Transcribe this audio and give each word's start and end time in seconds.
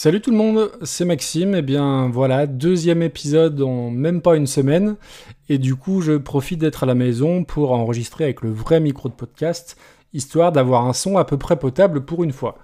Salut 0.00 0.20
tout 0.20 0.30
le 0.30 0.36
monde, 0.36 0.70
c'est 0.84 1.04
Maxime. 1.04 1.56
Et 1.56 1.58
eh 1.58 1.62
bien 1.62 2.08
voilà, 2.08 2.46
deuxième 2.46 3.02
épisode 3.02 3.60
en 3.62 3.90
même 3.90 4.22
pas 4.22 4.36
une 4.36 4.46
semaine. 4.46 4.94
Et 5.48 5.58
du 5.58 5.74
coup, 5.74 6.02
je 6.02 6.12
profite 6.12 6.60
d'être 6.60 6.84
à 6.84 6.86
la 6.86 6.94
maison 6.94 7.42
pour 7.42 7.72
enregistrer 7.72 8.22
avec 8.22 8.42
le 8.42 8.52
vrai 8.52 8.78
micro 8.78 9.08
de 9.08 9.14
podcast, 9.14 9.76
histoire 10.12 10.52
d'avoir 10.52 10.86
un 10.86 10.92
son 10.92 11.18
à 11.18 11.24
peu 11.24 11.36
près 11.36 11.58
potable 11.58 12.04
pour 12.04 12.22
une 12.22 12.30
fois. 12.30 12.58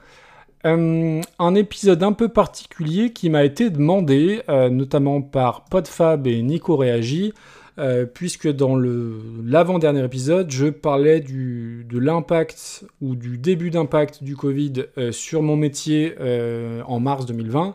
Euh, 0.64 1.20
un 1.40 1.54
épisode 1.56 2.04
un 2.04 2.12
peu 2.12 2.28
particulier 2.28 3.12
qui 3.12 3.30
m'a 3.30 3.42
été 3.42 3.68
demandé, 3.68 4.42
euh, 4.48 4.70
notamment 4.70 5.20
par 5.20 5.64
Podfab 5.64 6.28
et 6.28 6.40
Nico 6.40 6.76
Réagi, 6.76 7.32
euh, 7.76 8.06
puisque 8.06 8.48
dans 8.48 8.76
l'avant-dernier 8.76 10.04
épisode, 10.04 10.50
je 10.50 10.66
parlais 10.66 11.20
du, 11.20 11.84
de 11.88 11.98
l'impact 11.98 12.84
ou 13.00 13.16
du 13.16 13.36
début 13.36 13.70
d'impact 13.70 14.22
du 14.22 14.36
Covid 14.36 14.84
euh, 14.96 15.10
sur 15.10 15.42
mon 15.42 15.56
métier 15.56 16.14
euh, 16.20 16.82
en 16.86 17.00
mars 17.00 17.26
2020, 17.26 17.74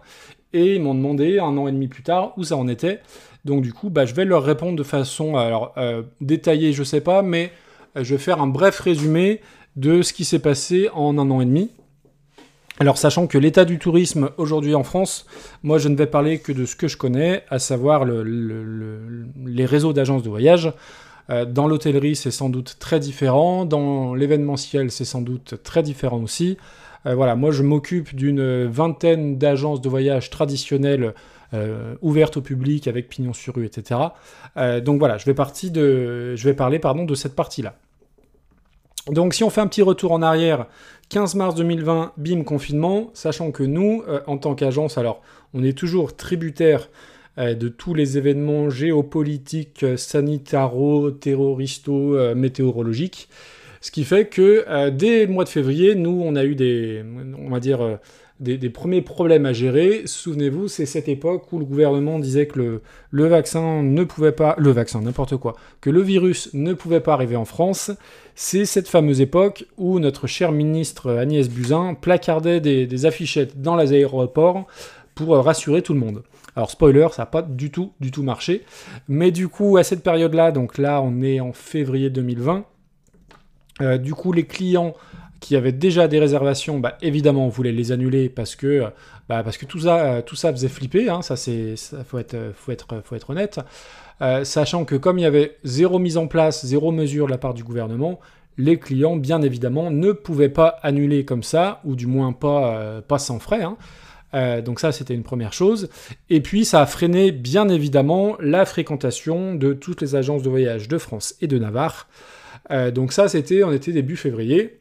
et 0.54 0.76
ils 0.76 0.82
m'ont 0.82 0.96
demandé 0.96 1.40
un 1.40 1.57
an 1.57 1.68
et 1.68 1.71
demi 1.74 1.90
plus 1.90 2.04
tard 2.04 2.34
où 2.38 2.43
ça 2.43 2.56
en 2.56 2.70
était. 2.70 3.00
Donc 3.43 3.62
du 3.62 3.74
coup, 3.74 3.90
bah, 3.90 4.06
je 4.06 4.16
vais 4.16 4.24
leur 4.24 4.43
répondre 4.43 4.78
de 4.78 4.84
façon 4.84 5.34
détaillée, 6.21 6.74
je 6.74 6.84
sais 6.84 7.02
pas, 7.02 7.21
mais 7.21 7.52
je 7.96 8.16
vais 8.16 8.21
faire 8.21 8.42
un 8.42 8.48
bref 8.48 8.79
résumé 8.79 9.42
de 9.76 10.02
ce 10.02 10.12
qui 10.14 10.26
s'est 10.26 10.40
passé 10.40 10.90
en 10.93 11.18
un 11.18 11.29
an 11.29 11.40
et 11.42 11.46
demi. 11.46 11.71
Alors 12.82 12.97
sachant 12.97 13.28
que 13.28 13.38
l'état 13.38 13.65
du 13.65 13.78
tourisme 13.78 14.29
aujourd'hui 14.38 14.74
en 14.74 14.83
France, 14.83 15.25
moi 15.64 15.79
je 15.79 15.89
ne 15.89 15.97
vais 15.97 16.07
parler 16.07 16.39
que 16.39 16.54
de 16.54 16.65
ce 16.65 16.78
que 16.78 16.87
je 16.87 16.96
connais, 16.96 17.43
à 17.50 17.60
savoir 17.60 18.06
les 18.06 19.65
réseaux 19.65 19.92
d'agences 19.92 20.24
de 20.24 20.29
voyage. 20.29 20.71
Euh, 21.29 21.43
dans 21.43 21.68
l'hôtellerie 21.68 22.15
c'est 22.15 22.32
sans 22.32 22.47
doute 22.47 22.78
très 22.79 23.01
différent, 23.01 23.65
dans 23.65 24.15
l'événementiel 24.15 24.92
c'est 24.92 25.04
sans 25.04 25.21
doute 25.21 25.56
très 25.61 25.84
différent 25.84 26.21
aussi. 26.23 26.57
Euh, 27.06 27.15
voilà, 27.15 27.36
moi 27.36 27.51
je 27.51 27.64
m'occupe 27.64 28.15
d'une 28.15 28.65
vingtaine 28.68 29.37
d'agences 29.37 29.82
de 29.82 29.89
voyage 29.89 30.29
traditionnelles 30.29 31.14
euh, 31.54 31.96
ouvertes 32.02 32.38
au 32.38 32.42
public 32.42 32.88
avec 32.88 33.09
pignon 33.09 33.34
sur 33.34 33.56
rue, 33.56 33.66
etc. 33.66 34.00
donc 34.86 35.00
voilà, 35.00 35.17
je 35.17 35.26
vais, 35.26 35.36
de, 35.70 36.36
je 36.36 36.50
parler 36.52 36.80
de 36.80 37.16
cette 37.16 37.36
partie-là. 37.36 37.76
Donc 39.12 39.34
si 39.34 39.44
on 39.44 39.50
fait 39.50 39.62
un 39.62 39.68
petit 39.68 39.82
retour 39.82 40.12
en 40.12 40.22
arrière, 40.22 40.68
15 41.10 41.36
mars 41.36 41.56
2020, 41.56 42.14
bim, 42.18 42.44
confinement, 42.44 43.10
sachant 43.14 43.52
que 43.52 43.64
nous, 43.64 44.04
euh, 44.08 44.22
en 44.28 44.38
tant 44.38 44.54
qu'agence, 44.56 44.98
alors 44.98 45.22
on 45.54 45.64
est 45.64 45.78
toujours 45.78 46.16
tributaire 46.16 46.90
euh, 47.38 47.56
de 47.56 47.68
tous 47.68 47.94
les 47.94 48.18
événements 48.18 48.70
géopolitiques, 48.70 49.84
euh, 49.84 49.98
sanitaro, 49.98 51.12
terroristo, 51.12 52.18
météorologiques, 52.36 53.30
ce 53.82 53.92
qui 53.92 54.04
fait 54.04 54.28
que 54.28 54.90
dès 54.90 55.26
le 55.26 55.32
mois 55.32 55.46
de 55.46 55.50
février, 55.50 55.96
nous, 55.96 56.22
on 56.22 56.36
a 56.36 56.44
eu 56.44 56.54
des, 56.54 57.02
on 57.38 57.50
va 57.50 57.62
dire, 57.62 57.98
des, 58.40 58.70
premiers 58.70 59.02
problèmes 59.02 59.45
à 59.45 59.54
gérer. 59.54 60.04
Souvenez-vous, 60.06 60.68
c'est 60.68 60.86
cette 60.86 61.09
époque 61.09 61.52
où 61.52 61.59
le 61.59 61.66
gouvernement 61.66 62.20
disait 62.20 62.48
que 62.48 62.82
le, 63.12 63.28
vaccin 63.28 63.84
ne 63.84 64.04
pouvait 64.04 64.32
pas, 64.32 64.56
le 64.58 64.72
vaccin, 64.72 65.02
n'importe 65.02 65.38
quoi, 65.38 65.56
que 65.82 65.90
le 65.90 66.02
virus 66.02 66.50
ne 66.54 66.73
pouvait 66.73 67.02
pas 67.02 67.14
arriver 67.14 67.36
en 67.36 67.45
France. 67.45 67.92
C'est 68.36 68.66
cette 68.66 68.88
fameuse 68.88 69.20
époque 69.20 69.66
où 69.78 70.00
notre 70.00 70.28
cher 70.28 70.52
ministre 70.52 71.12
Agnès 71.12 71.50
Buzyn 71.50 71.95
placardait 71.95 72.62
des, 72.62 73.06
affichettes 73.06 73.62
dans 73.62 73.76
les 73.76 73.94
aéroports 73.94 74.67
pour 75.16 75.36
rassurer 75.36 75.82
tout 75.82 75.94
le 75.94 76.00
monde. 76.00 76.23
Alors 76.56 76.72
spoiler, 76.72 77.08
ça 77.12 77.23
n'a 77.23 77.26
pas 77.28 77.42
du 77.42 77.72
tout, 77.72 77.92
du 78.00 78.12
tout 78.12 78.23
marché. 78.23 78.64
Mais 79.08 79.32
du 79.32 79.50
coup, 79.50 79.78
à 79.78 79.84
cette 79.84 80.04
période-là, 80.04 80.52
donc 80.52 80.78
là 80.78 81.02
on 81.02 81.22
est 81.22 81.40
en 81.40 81.52
février 81.52 82.10
2020, 82.10 82.66
euh, 83.82 83.98
du 83.98 84.14
coup 84.14 84.34
les 84.34 84.45
clients 84.45 84.94
qui 85.40 85.56
avaient 85.56 85.72
déjà 85.72 86.08
des 86.08 86.20
réservations, 86.20 86.80
bah, 86.80 86.98
évidemment, 87.02 87.45
on 87.45 87.50
voulait 87.50 87.72
les 87.72 87.92
annuler 87.92 88.30
parce 88.30 88.56
que, 88.56 88.86
bah, 89.28 89.44
parce 89.44 89.58
que 89.58 89.66
tout, 89.66 89.80
ça, 89.80 90.00
euh, 90.00 90.22
tout 90.22 90.36
ça 90.36 90.52
faisait 90.52 90.68
flipper, 90.68 91.09
hein, 91.09 91.22
ça 91.22 91.36
c'est, 91.36 91.76
faut 92.06 92.20
être, 92.20 92.52
faut 92.56 92.72
être, 92.72 93.02
faut 93.04 93.16
être 93.16 93.30
honnête. 93.30 93.60
Euh, 94.22 94.44
sachant 94.44 94.84
que 94.84 94.95
comme 94.95 95.17
il 95.17 95.22
y 95.22 95.26
avait 95.26 95.58
zéro 95.64 95.98
mise 95.98 96.17
en 96.17 96.28
place, 96.28 96.66
zéro 96.66 96.92
mesure 96.92 97.26
de 97.28 97.32
la 97.32 97.38
part 97.38 97.54
du 97.54 97.64
gouvernement, 97.64 98.20
les 98.58 98.77
clients, 98.77 99.16
bien 99.16 99.42
évidemment, 99.42 99.92
ne 99.92 100.11
pouvaient 100.11 100.50
pas 100.50 100.80
annuler 100.83 101.23
comme 101.23 101.44
ça, 101.44 101.80
ou 101.86 101.95
du 101.95 102.08
moins 102.08 102.33
pas, 102.33 102.77
euh, 102.77 103.02
pas 103.02 103.20
sans 103.20 103.39
frais. 103.39 103.64
Hein. 103.64 103.77
donc 104.61 104.82
ça, 104.82 104.92
c'était 104.92 105.14
une 105.14 105.23
première 105.23 105.54
chose. 105.54 105.89
Et 106.30 106.42
puis, 106.42 106.66
ça 106.66 106.82
a 106.82 106.86
freiné, 106.86 107.32
bien 107.32 107.70
évidemment, 107.70 108.36
la 108.42 108.66
fréquentation 108.66 109.56
de 109.56 109.71
toutes 109.71 110.02
les 110.02 110.16
agences 110.16 110.44
de 110.44 110.50
voyage 110.50 110.89
de 110.89 110.98
France 110.98 111.36
et 111.39 111.48
de 111.48 111.58
Navarre. 111.58 112.10
donc 112.94 113.14
ça, 113.14 113.30
c'était, 113.30 113.64
on 113.64 113.71
était 113.71 113.94
début 113.94 114.17
février. 114.17 114.79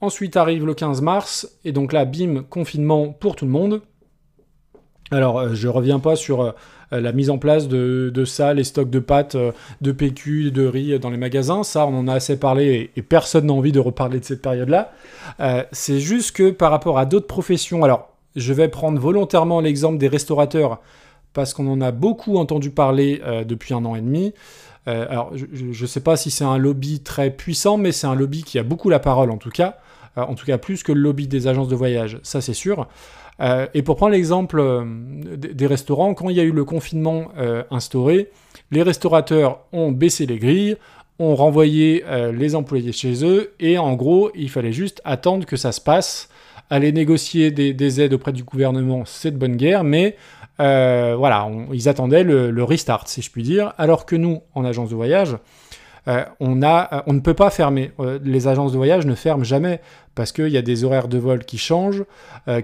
Ensuite 0.00 0.36
arrive 0.36 0.64
le 0.64 0.74
15 0.74 1.00
mars, 1.02 1.58
et 1.64 1.72
donc 1.72 1.92
là, 1.92 2.04
bim, 2.04 2.44
confinement 2.48 3.08
pour 3.08 3.34
tout 3.34 3.44
le 3.44 3.50
monde. 3.50 3.82
Alors, 5.10 5.38
euh, 5.38 5.54
je 5.54 5.68
reviens 5.68 5.98
pas 5.98 6.16
sur 6.16 6.42
euh, 6.42 6.52
la 6.90 7.12
mise 7.12 7.30
en 7.30 7.38
place 7.38 7.66
de, 7.66 8.24
ça, 8.24 8.54
les 8.54 8.64
stocks 8.64 8.90
de 8.90 8.98
pâtes, 8.98 9.34
euh, 9.34 9.52
de 9.80 9.90
PQ, 9.90 10.50
de 10.50 10.66
riz 10.66 10.98
dans 10.98 11.10
les 11.10 11.16
magasins. 11.16 11.62
Ça, 11.62 11.86
on 11.86 11.98
en 11.98 12.08
a 12.08 12.14
assez 12.14 12.38
parlé 12.38 12.90
et, 12.94 13.02
personne 13.02 13.46
n'a 13.46 13.52
envie 13.54 13.72
de 13.72 13.80
reparler 13.80 14.20
de 14.20 14.24
cette 14.24 14.42
période-là. 14.42 14.92
c'est 15.72 15.98
juste 15.98 16.36
que 16.36 16.50
par 16.50 16.70
rapport 16.70 16.98
à 16.98 17.06
d'autres 17.06 17.26
professions, 17.26 17.84
alors 17.84 18.10
je 18.36 18.52
vais 18.52 18.68
prendre 18.68 19.00
volontairement 19.00 19.60
l'exemple 19.60 19.98
des 19.98 20.08
restaurateurs 20.08 20.80
parce 21.32 21.54
qu'on 21.54 21.66
en 21.68 21.80
a 21.80 21.90
beaucoup 21.90 22.36
entendu 22.36 22.70
parler 22.70 23.22
depuis 23.46 23.72
un 23.72 23.84
an 23.86 23.94
et 23.94 24.00
demi. 24.00 24.34
Alors, 24.90 25.32
je 25.34 25.82
ne 25.82 25.86
sais 25.86 26.00
pas 26.00 26.16
si 26.16 26.30
c'est 26.30 26.44
un 26.44 26.58
lobby 26.58 27.00
très 27.00 27.30
puissant, 27.30 27.76
mais 27.76 27.92
c'est 27.92 28.06
un 28.06 28.14
lobby 28.14 28.42
qui 28.42 28.58
a 28.58 28.62
beaucoup 28.62 28.88
la 28.88 28.98
parole 28.98 29.30
en 29.30 29.36
tout 29.36 29.50
cas. 29.50 29.78
Euh, 30.18 30.22
en 30.22 30.34
tout 30.34 30.46
cas 30.46 30.58
plus 30.58 30.82
que 30.82 30.92
le 30.92 31.00
lobby 31.00 31.28
des 31.28 31.46
agences 31.46 31.68
de 31.68 31.76
voyage, 31.76 32.18
ça 32.22 32.40
c'est 32.40 32.54
sûr. 32.54 32.88
Euh, 33.40 33.66
et 33.72 33.82
pour 33.82 33.96
prendre 33.96 34.12
l'exemple 34.12 34.58
euh, 34.58 34.84
des 35.36 35.66
restaurants, 35.66 36.14
quand 36.14 36.28
il 36.28 36.36
y 36.36 36.40
a 36.40 36.44
eu 36.44 36.52
le 36.52 36.64
confinement 36.64 37.28
instauré, 37.70 38.30
les 38.70 38.82
restaurateurs 38.82 39.60
ont 39.72 39.92
baissé 39.92 40.26
les 40.26 40.38
grilles, 40.38 40.76
ont 41.18 41.34
renvoyé 41.34 42.04
les 42.32 42.54
employés 42.54 42.92
chez 42.92 43.24
eux, 43.24 43.52
et 43.58 43.78
en 43.78 43.94
gros, 43.94 44.30
il 44.34 44.50
fallait 44.50 44.72
juste 44.72 45.00
attendre 45.04 45.46
que 45.46 45.56
ça 45.56 45.72
se 45.72 45.80
passe, 45.80 46.28
aller 46.70 46.92
négocier 46.92 47.50
des, 47.50 48.00
aides 48.00 48.12
auprès 48.12 48.32
du 48.32 48.44
gouvernement, 48.44 49.04
c'est 49.04 49.30
de 49.30 49.36
bonne 49.36 49.56
guerre, 49.56 49.84
mais 49.84 50.16
voilà, 50.58 51.48
ils 51.72 51.88
attendaient 51.88 52.24
le, 52.24 52.64
restart, 52.64 53.08
si 53.08 53.22
je 53.22 53.30
puis 53.30 53.42
dire, 53.42 53.72
alors 53.78 54.06
que 54.06 54.16
nous, 54.16 54.42
en 54.54 54.64
agence 54.64 54.90
de 54.90 54.94
voyage, 54.94 55.36
euh, 56.08 56.24
on, 56.40 56.62
a, 56.62 56.88
euh, 56.92 57.02
on 57.06 57.12
ne 57.12 57.20
peut 57.20 57.34
pas 57.34 57.50
fermer. 57.50 57.92
Euh, 58.00 58.18
les 58.24 58.48
agences 58.48 58.72
de 58.72 58.76
voyage 58.76 59.04
ne 59.04 59.14
ferment 59.14 59.44
jamais 59.44 59.80
parce 60.14 60.32
qu'il 60.32 60.48
y 60.48 60.56
a 60.56 60.62
des 60.62 60.84
horaires 60.84 61.08
de 61.08 61.18
vol 61.18 61.44
qui 61.44 61.58
changent, 61.58 62.04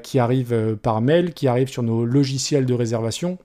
qui 0.02 0.18
arrivent 0.18 0.76
par 0.82 1.00
mail, 1.00 1.32
qui 1.34 1.46
arrivent 1.46 1.68
sur 1.68 1.84
nos 1.84 2.04
logiciels 2.04 2.66
de 2.66 2.74
réservation. 2.74 3.38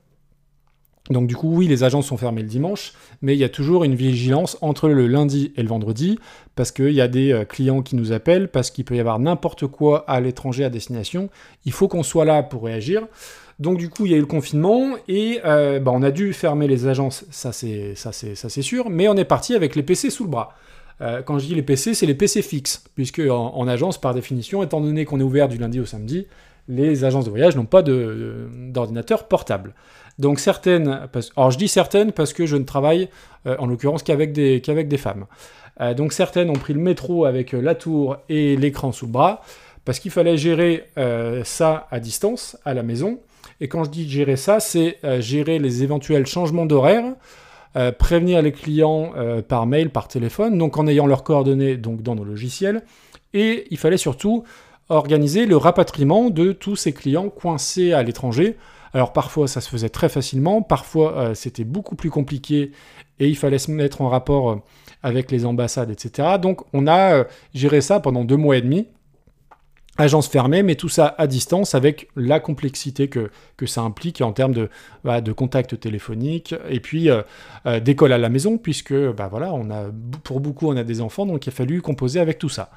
Donc 1.11 1.27
du 1.27 1.35
coup, 1.35 1.55
oui, 1.55 1.67
les 1.67 1.83
agences 1.83 2.07
sont 2.07 2.17
fermées 2.17 2.41
le 2.41 2.47
dimanche, 2.47 2.93
mais 3.21 3.35
il 3.35 3.39
y 3.39 3.43
a 3.43 3.49
toujours 3.49 3.83
une 3.83 3.93
vigilance 3.93 4.57
entre 4.61 4.89
le 4.89 5.05
lundi 5.05 5.53
et 5.57 5.61
le 5.61 5.69
vendredi, 5.69 6.17
parce 6.55 6.71
qu'il 6.71 6.93
y 6.93 7.01
a 7.01 7.07
des 7.07 7.43
clients 7.47 7.83
qui 7.83 7.95
nous 7.95 8.11
appellent, 8.11 8.47
parce 8.47 8.71
qu'il 8.71 8.83
peut 8.83 8.95
y 8.95 8.99
avoir 8.99 9.19
n'importe 9.19 9.67
quoi 9.67 10.05
à 10.07 10.19
l'étranger 10.19 10.63
à 10.63 10.71
destination. 10.71 11.29
Il 11.65 11.71
faut 11.71 11.87
qu'on 11.87 12.03
soit 12.03 12.25
là 12.25 12.41
pour 12.41 12.63
réagir. 12.63 13.03
Donc 13.59 13.77
du 13.77 13.89
coup, 13.89 14.05
il 14.05 14.13
y 14.13 14.15
a 14.15 14.17
eu 14.17 14.21
le 14.21 14.25
confinement 14.25 14.95
et 15.07 15.41
euh, 15.43 15.79
bah, 15.79 15.91
on 15.93 16.01
a 16.01 16.11
dû 16.11 16.31
fermer 16.31 16.67
les 16.67 16.87
agences, 16.87 17.25
ça 17.29 17.51
c'est 17.51 18.61
sûr, 18.61 18.89
mais 18.89 19.07
on 19.09 19.15
est 19.15 19.25
parti 19.25 19.53
avec 19.53 19.75
les 19.75 19.83
PC 19.83 20.09
sous 20.09 20.23
le 20.23 20.29
bras. 20.29 20.55
Euh, 21.01 21.21
quand 21.21 21.39
je 21.39 21.45
dis 21.45 21.55
les 21.55 21.61
PC, 21.61 21.93
c'est 21.93 22.05
les 22.05 22.15
PC 22.15 22.41
fixes, 22.41 22.83
puisque 22.95 23.21
en, 23.29 23.67
agence, 23.67 23.99
par 23.99 24.13
définition, 24.13 24.63
étant 24.63 24.79
donné 24.79 25.03
qu'on 25.05 25.19
est 25.19 25.23
ouvert 25.23 25.49
du 25.49 25.57
lundi 25.57 25.79
au 25.79 25.85
samedi, 25.85 26.25
les 26.69 27.03
agences 27.03 27.25
de 27.25 27.29
voyage 27.29 27.55
n'ont 27.55 27.65
pas 27.65 27.81
d'ordinateur 27.81 29.27
portable. 29.27 29.73
Donc 30.19 30.39
certaines, 30.39 31.07
alors 31.35 31.51
je 31.51 31.57
dis 31.57 31.67
certaines 31.69 32.11
parce 32.11 32.33
que 32.33 32.45
je 32.45 32.55
ne 32.55 32.63
travaille 32.63 33.09
euh, 33.45 33.55
en 33.59 33.65
l'occurrence 33.65 34.03
qu'avec 34.03 34.33
des, 34.33 34.61
qu'avec 34.61 34.87
des 34.87 34.97
femmes. 34.97 35.25
donc 35.95 36.11
certaines 36.11 36.49
ont 36.49 36.53
pris 36.53 36.73
le 36.73 36.81
métro 36.81 37.25
avec 37.25 37.53
la 37.53 37.75
tour 37.75 38.17
et 38.27 38.55
l'écran 38.55 38.91
sous 38.91 39.05
le 39.05 39.11
bras, 39.11 39.41
parce 39.83 39.99
qu'il 39.99 40.11
fallait 40.11 40.37
gérer 40.37 40.89
ça 41.43 41.87
à 41.91 41.99
distance, 41.99 42.57
à 42.63 42.73
la 42.73 42.83
maison. 42.83 43.19
Et 43.61 43.67
quand 43.67 43.83
je 43.83 43.89
dis 43.89 44.09
gérer 44.09 44.35
ça, 44.35 44.59
c'est 44.59 44.97
euh, 45.03 45.21
gérer 45.21 45.59
les 45.59 45.83
éventuels 45.83 46.25
changements 46.25 46.65
d'horaire, 46.65 47.03
euh, 47.75 47.91
prévenir 47.91 48.41
les 48.41 48.51
clients 48.51 49.11
euh, 49.17 49.41
par 49.41 49.65
mail, 49.65 49.89
par 49.89 50.07
téléphone, 50.07 50.57
donc 50.57 50.77
en 50.77 50.87
ayant 50.87 51.07
leurs 51.07 51.23
coordonnées 51.23 51.77
donc 51.77 52.01
dans 52.01 52.15
nos 52.15 52.23
logiciels. 52.23 52.83
Et 53.33 53.67
il 53.69 53.77
fallait 53.77 53.97
surtout 53.97 54.43
organiser 54.87 55.45
le 55.45 55.55
rapatriement 55.55 56.29
de 56.29 56.51
tous 56.51 56.75
ces 56.75 56.93
clients 56.93 57.29
coincés 57.29 57.93
à 57.93 58.01
l'étranger. 58.01 58.57
Alors 58.93 59.13
parfois 59.13 59.47
ça 59.47 59.61
se 59.61 59.69
faisait 59.69 59.89
très 59.89 60.09
facilement, 60.09 60.63
parfois 60.63 61.35
c'était 61.35 61.63
beaucoup 61.63 61.95
plus 61.95 62.09
compliqué 62.09 62.71
et 63.19 63.27
il 63.27 63.37
fallait 63.37 63.59
se 63.59 63.69
mettre 63.69 64.01
en 64.01 64.09
rapport 64.09 64.61
avec 65.03 65.29
les 65.29 65.45
ambassades, 65.45 65.91
etc. 65.91 66.39
Donc 66.41 66.61
on 66.73 66.87
a 66.87 67.25
géré 67.53 67.81
ça 67.81 67.99
pendant 67.99 68.23
deux 68.23 68.35
mois 68.35 68.57
et 68.57 68.61
demi 68.61 68.87
agence 69.99 70.27
fermée, 70.27 70.63
mais 70.63 70.75
tout 70.75 70.89
ça 70.89 71.13
à 71.17 71.27
distance 71.27 71.75
avec 71.75 72.07
la 72.15 72.39
complexité 72.39 73.09
que, 73.09 73.29
que 73.57 73.65
ça 73.65 73.81
implique 73.81 74.21
en 74.21 74.31
termes 74.31 74.53
de, 74.53 74.69
bah, 75.03 75.21
de 75.21 75.31
contact 75.33 75.79
téléphonique 75.79 76.55
et 76.69 76.79
puis 76.79 77.09
euh, 77.09 77.21
euh, 77.65 77.79
d'école 77.79 78.13
à 78.13 78.17
la 78.17 78.29
maison, 78.29 78.57
puisque 78.57 78.93
bah, 78.93 79.27
voilà, 79.29 79.53
on 79.53 79.69
a, 79.69 79.85
pour 80.23 80.39
beaucoup 80.39 80.67
on 80.69 80.77
a 80.77 80.83
des 80.83 81.01
enfants, 81.01 81.25
donc 81.25 81.45
il 81.45 81.49
a 81.49 81.51
fallu 81.51 81.81
composer 81.81 82.19
avec 82.19 82.39
tout 82.39 82.49
ça. 82.49 82.71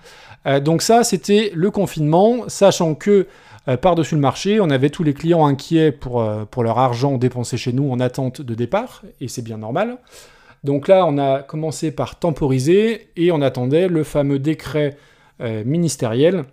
Euh, 0.46 0.58
donc 0.58 0.82
ça, 0.82 1.04
c'était 1.04 1.52
le 1.54 1.70
confinement, 1.70 2.48
sachant 2.48 2.94
que 2.94 3.26
par-dessus 3.80 4.16
le 4.16 4.20
marché, 4.20 4.58
on 4.60 4.70
avait 4.70 4.90
tous 4.90 5.04
les 5.04 5.14
clients 5.14 5.46
inquiets 5.46 5.92
pour, 5.92 6.28
pour 6.50 6.64
leur 6.64 6.80
argent 6.80 7.16
dépensé 7.16 7.56
chez 7.56 7.72
nous 7.72 7.92
en 7.92 8.00
attente 8.00 8.42
de 8.42 8.54
départ, 8.56 9.02
et 9.20 9.28
c'est 9.28 9.42
bien 9.42 9.56
normal. 9.56 9.98
Donc 10.64 10.88
là, 10.88 11.06
on 11.06 11.16
a 11.16 11.42
commencé 11.42 11.92
par 11.92 12.18
temporiser 12.18 13.10
et 13.14 13.30
on 13.30 13.40
attendait 13.40 13.86
le 13.86 14.02
fameux 14.02 14.40
décret 14.40 14.96
ministériel 15.38 16.44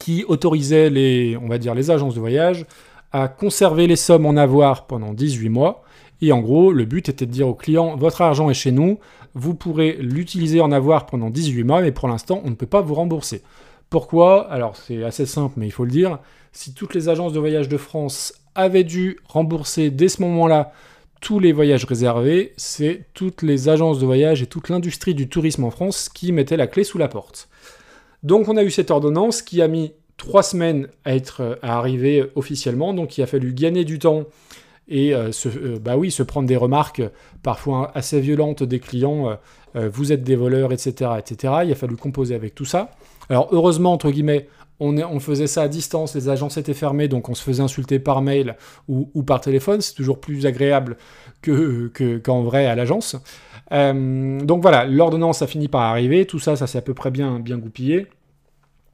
qui 0.00 0.24
autorisait 0.26 0.90
les, 0.90 1.36
on 1.36 1.46
va 1.46 1.58
dire, 1.58 1.76
les 1.76 1.92
agences 1.92 2.14
de 2.16 2.20
voyage 2.20 2.66
à 3.12 3.28
conserver 3.28 3.86
les 3.86 3.96
sommes 3.96 4.26
en 4.26 4.36
avoir 4.36 4.86
pendant 4.86 5.12
18 5.12 5.48
mois. 5.50 5.84
Et 6.20 6.32
en 6.32 6.40
gros, 6.40 6.72
le 6.72 6.84
but 6.84 7.08
était 7.08 7.26
de 7.26 7.30
dire 7.30 7.46
aux 7.46 7.54
clients, 7.54 7.96
votre 7.96 8.22
argent 8.22 8.50
est 8.50 8.54
chez 8.54 8.72
nous, 8.72 8.98
vous 9.34 9.54
pourrez 9.54 9.96
l'utiliser 10.00 10.60
en 10.60 10.72
avoir 10.72 11.06
pendant 11.06 11.30
18 11.30 11.62
mois, 11.64 11.82
mais 11.82 11.92
pour 11.92 12.08
l'instant, 12.08 12.40
on 12.44 12.50
ne 12.50 12.54
peut 12.54 12.66
pas 12.66 12.80
vous 12.80 12.94
rembourser. 12.94 13.42
Pourquoi? 13.88 14.50
Alors 14.50 14.76
c'est 14.76 15.04
assez 15.04 15.26
simple, 15.26 15.54
mais 15.56 15.66
il 15.66 15.70
faut 15.70 15.84
le 15.84 15.90
dire. 15.90 16.18
Si 16.52 16.74
toutes 16.74 16.94
les 16.94 17.08
agences 17.08 17.32
de 17.32 17.38
voyage 17.38 17.68
de 17.68 17.76
France 17.76 18.34
avaient 18.54 18.84
dû 18.84 19.18
rembourser 19.28 19.90
dès 19.90 20.08
ce 20.08 20.22
moment-là 20.22 20.72
tous 21.20 21.38
les 21.38 21.52
voyages 21.52 21.84
réservés, 21.84 22.52
c'est 22.56 23.04
toutes 23.14 23.42
les 23.42 23.68
agences 23.68 23.98
de 23.98 24.06
voyage 24.06 24.42
et 24.42 24.46
toute 24.46 24.68
l'industrie 24.68 25.14
du 25.14 25.28
tourisme 25.28 25.64
en 25.64 25.70
France 25.70 26.08
qui 26.08 26.32
mettaient 26.32 26.56
la 26.56 26.66
clé 26.66 26.84
sous 26.84 26.98
la 26.98 27.08
porte. 27.08 27.48
Donc 28.22 28.48
on 28.48 28.56
a 28.56 28.62
eu 28.62 28.70
cette 28.70 28.90
ordonnance 28.90 29.42
qui 29.42 29.62
a 29.62 29.68
mis 29.68 29.92
trois 30.16 30.42
semaines 30.42 30.88
à, 31.04 31.14
être, 31.14 31.58
à 31.62 31.78
arriver 31.78 32.30
officiellement, 32.34 32.92
donc 32.92 33.16
il 33.16 33.22
a 33.22 33.26
fallu 33.26 33.54
gagner 33.54 33.84
du 33.84 33.98
temps 33.98 34.26
et 34.90 35.14
euh, 35.14 35.32
se, 35.32 35.48
euh, 35.48 35.78
bah 35.80 35.96
oui, 35.96 36.10
se 36.10 36.22
prendre 36.22 36.48
des 36.48 36.56
remarques 36.56 37.02
parfois 37.42 37.90
assez 37.94 38.20
violentes 38.20 38.62
des 38.62 38.80
clients, 38.80 39.38
euh, 39.76 39.88
vous 39.88 40.12
êtes 40.12 40.24
des 40.24 40.36
voleurs, 40.36 40.72
etc., 40.72 41.12
etc. 41.18 41.54
Il 41.64 41.72
a 41.72 41.74
fallu 41.76 41.96
composer 41.96 42.34
avec 42.34 42.54
tout 42.54 42.64
ça. 42.64 42.90
Alors 43.30 43.48
heureusement, 43.52 43.92
entre 43.92 44.10
guillemets, 44.10 44.48
on, 44.80 45.20
faisait 45.20 45.46
ça 45.46 45.62
à 45.62 45.68
distance, 45.68 46.14
les 46.14 46.28
agences 46.28 46.56
étaient 46.56 46.74
fermées, 46.74 47.08
donc 47.08 47.28
on 47.28 47.34
se 47.34 47.42
faisait 47.42 47.62
insulter 47.62 47.98
par 47.98 48.22
mail 48.22 48.56
ou, 48.88 49.22
par 49.22 49.40
téléphone. 49.40 49.80
C'est 49.80 49.94
toujours 49.94 50.20
plus 50.20 50.46
agréable 50.46 50.96
qu'en 51.42 52.42
vrai 52.42 52.66
à 52.66 52.74
l'agence. 52.74 53.16
Euh, 53.72 54.40
donc 54.40 54.62
voilà, 54.62 54.86
l'ordonnance 54.86 55.42
a 55.42 55.46
fini 55.46 55.68
par 55.68 55.82
arriver. 55.82 56.26
Tout 56.26 56.38
ça, 56.38 56.56
ça 56.56 56.66
s'est 56.66 56.78
à 56.78 56.82
peu 56.82 56.94
près 56.94 57.10
bien, 57.10 57.38
bien 57.38 57.58
goupillé. 57.58 58.06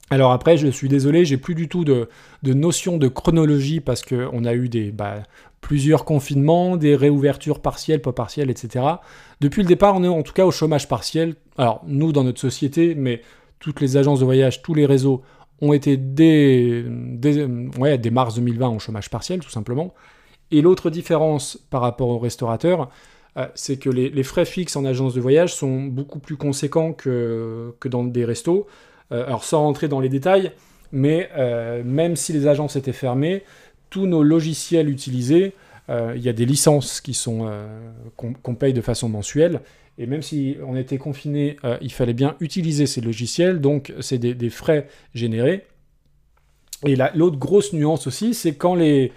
Alors 0.09 0.31
après, 0.31 0.57
je 0.57 0.67
suis 0.67 0.87
désolé, 0.87 1.25
j'ai 1.25 1.37
plus 1.37 1.55
du 1.55 1.67
tout 1.67 1.83
de, 1.83 2.07
notion 2.43 2.97
de 2.97 3.07
chronologie 3.07 3.81
parce 3.81 4.03
qu'on 4.03 4.45
a 4.45 4.53
eu 4.53 4.69
des, 4.69 4.91
bah, 4.91 5.15
plusieurs 5.59 6.05
confinements, 6.05 6.77
des 6.77 6.95
réouvertures 6.95 7.59
partielles, 7.59 8.01
pas 8.01 8.13
partielles, 8.13 8.49
etc. 8.49 8.85
Depuis 9.41 9.63
le 9.63 9.67
départ, 9.67 9.95
on 9.95 10.03
est 10.03 10.07
en 10.07 10.23
tout 10.23 10.33
cas 10.33 10.45
au 10.45 10.51
chômage 10.51 10.87
partiel. 10.87 11.35
Alors 11.57 11.83
nous, 11.85 12.13
dans 12.13 12.23
notre 12.23 12.39
société, 12.39 12.95
mais 12.95 13.21
toutes 13.59 13.81
les 13.81 13.97
agences 13.97 14.19
de 14.19 14.25
voyage, 14.25 14.61
tous 14.61 14.73
les 14.73 14.85
réseaux 14.85 15.23
ont 15.61 15.73
été 15.73 15.97
dès, 15.97 16.83
mars 18.11 18.35
2020 18.35 18.67
en 18.67 18.79
chômage 18.79 19.09
partiel, 19.09 19.39
tout 19.39 19.49
simplement. 19.49 19.93
Et 20.51 20.61
l'autre 20.61 20.89
différence 20.89 21.57
par 21.69 21.81
rapport 21.81 22.09
aux 22.09 22.19
restaurateurs, 22.19 22.89
euh, 23.37 23.47
c'est 23.55 23.77
que 23.77 23.89
les, 23.89 24.23
frais 24.23 24.45
fixes 24.45 24.75
en 24.75 24.85
agence 24.85 25.13
de 25.13 25.21
voyage 25.21 25.53
sont 25.53 25.83
beaucoup 25.83 26.19
plus 26.19 26.37
conséquents 26.37 26.93
que, 26.93 27.73
que 27.79 27.87
dans 27.87 28.03
des 28.03 28.25
restos. 28.25 28.67
Euh, 29.11 29.25
alors 29.25 29.43
sans 29.43 29.61
rentrer 29.61 29.87
dans 29.87 29.99
les 29.99 30.09
détails, 30.09 30.51
mais 30.91 31.29
euh, 31.37 31.83
même 31.83 32.15
si 32.15 32.33
les 32.33 32.47
agences 32.47 32.75
étaient 32.75 32.93
fermées, 32.93 33.43
tous 33.89 34.05
nos 34.05 34.23
logiciels 34.23 34.89
utilisés, 34.89 35.53
il 35.89 36.21
y 36.21 36.27
a 36.27 36.33
des 36.33 36.45
licences 36.45 36.99
qui 36.99 37.13
sont 37.13 37.49
qu'on 38.17 38.55
paye 38.55 38.73
de 38.73 38.81
façon 38.81 39.07
mensuelle 39.07 39.61
et 39.97 40.05
même 40.05 40.21
si 40.21 40.57
on 40.65 40.75
était 40.75 40.97
confiné, 40.97 41.57
euh, 41.63 41.77
il 41.81 41.91
fallait 41.91 42.13
bien 42.13 42.35
utiliser 42.39 42.85
ces 42.85 43.01
logiciels, 43.01 43.59
donc 43.61 43.93
c'est 43.99 44.19
des, 44.19 44.49
frais 44.49 44.87
générés. 45.15 45.65
Et 46.85 46.95
l'autre 47.15 47.37
grosse 47.37 47.73
nuance 47.73 48.05
aussi, 48.05 48.35
c'est 48.35 48.53
quand 48.53 48.75
les, 48.75 49.11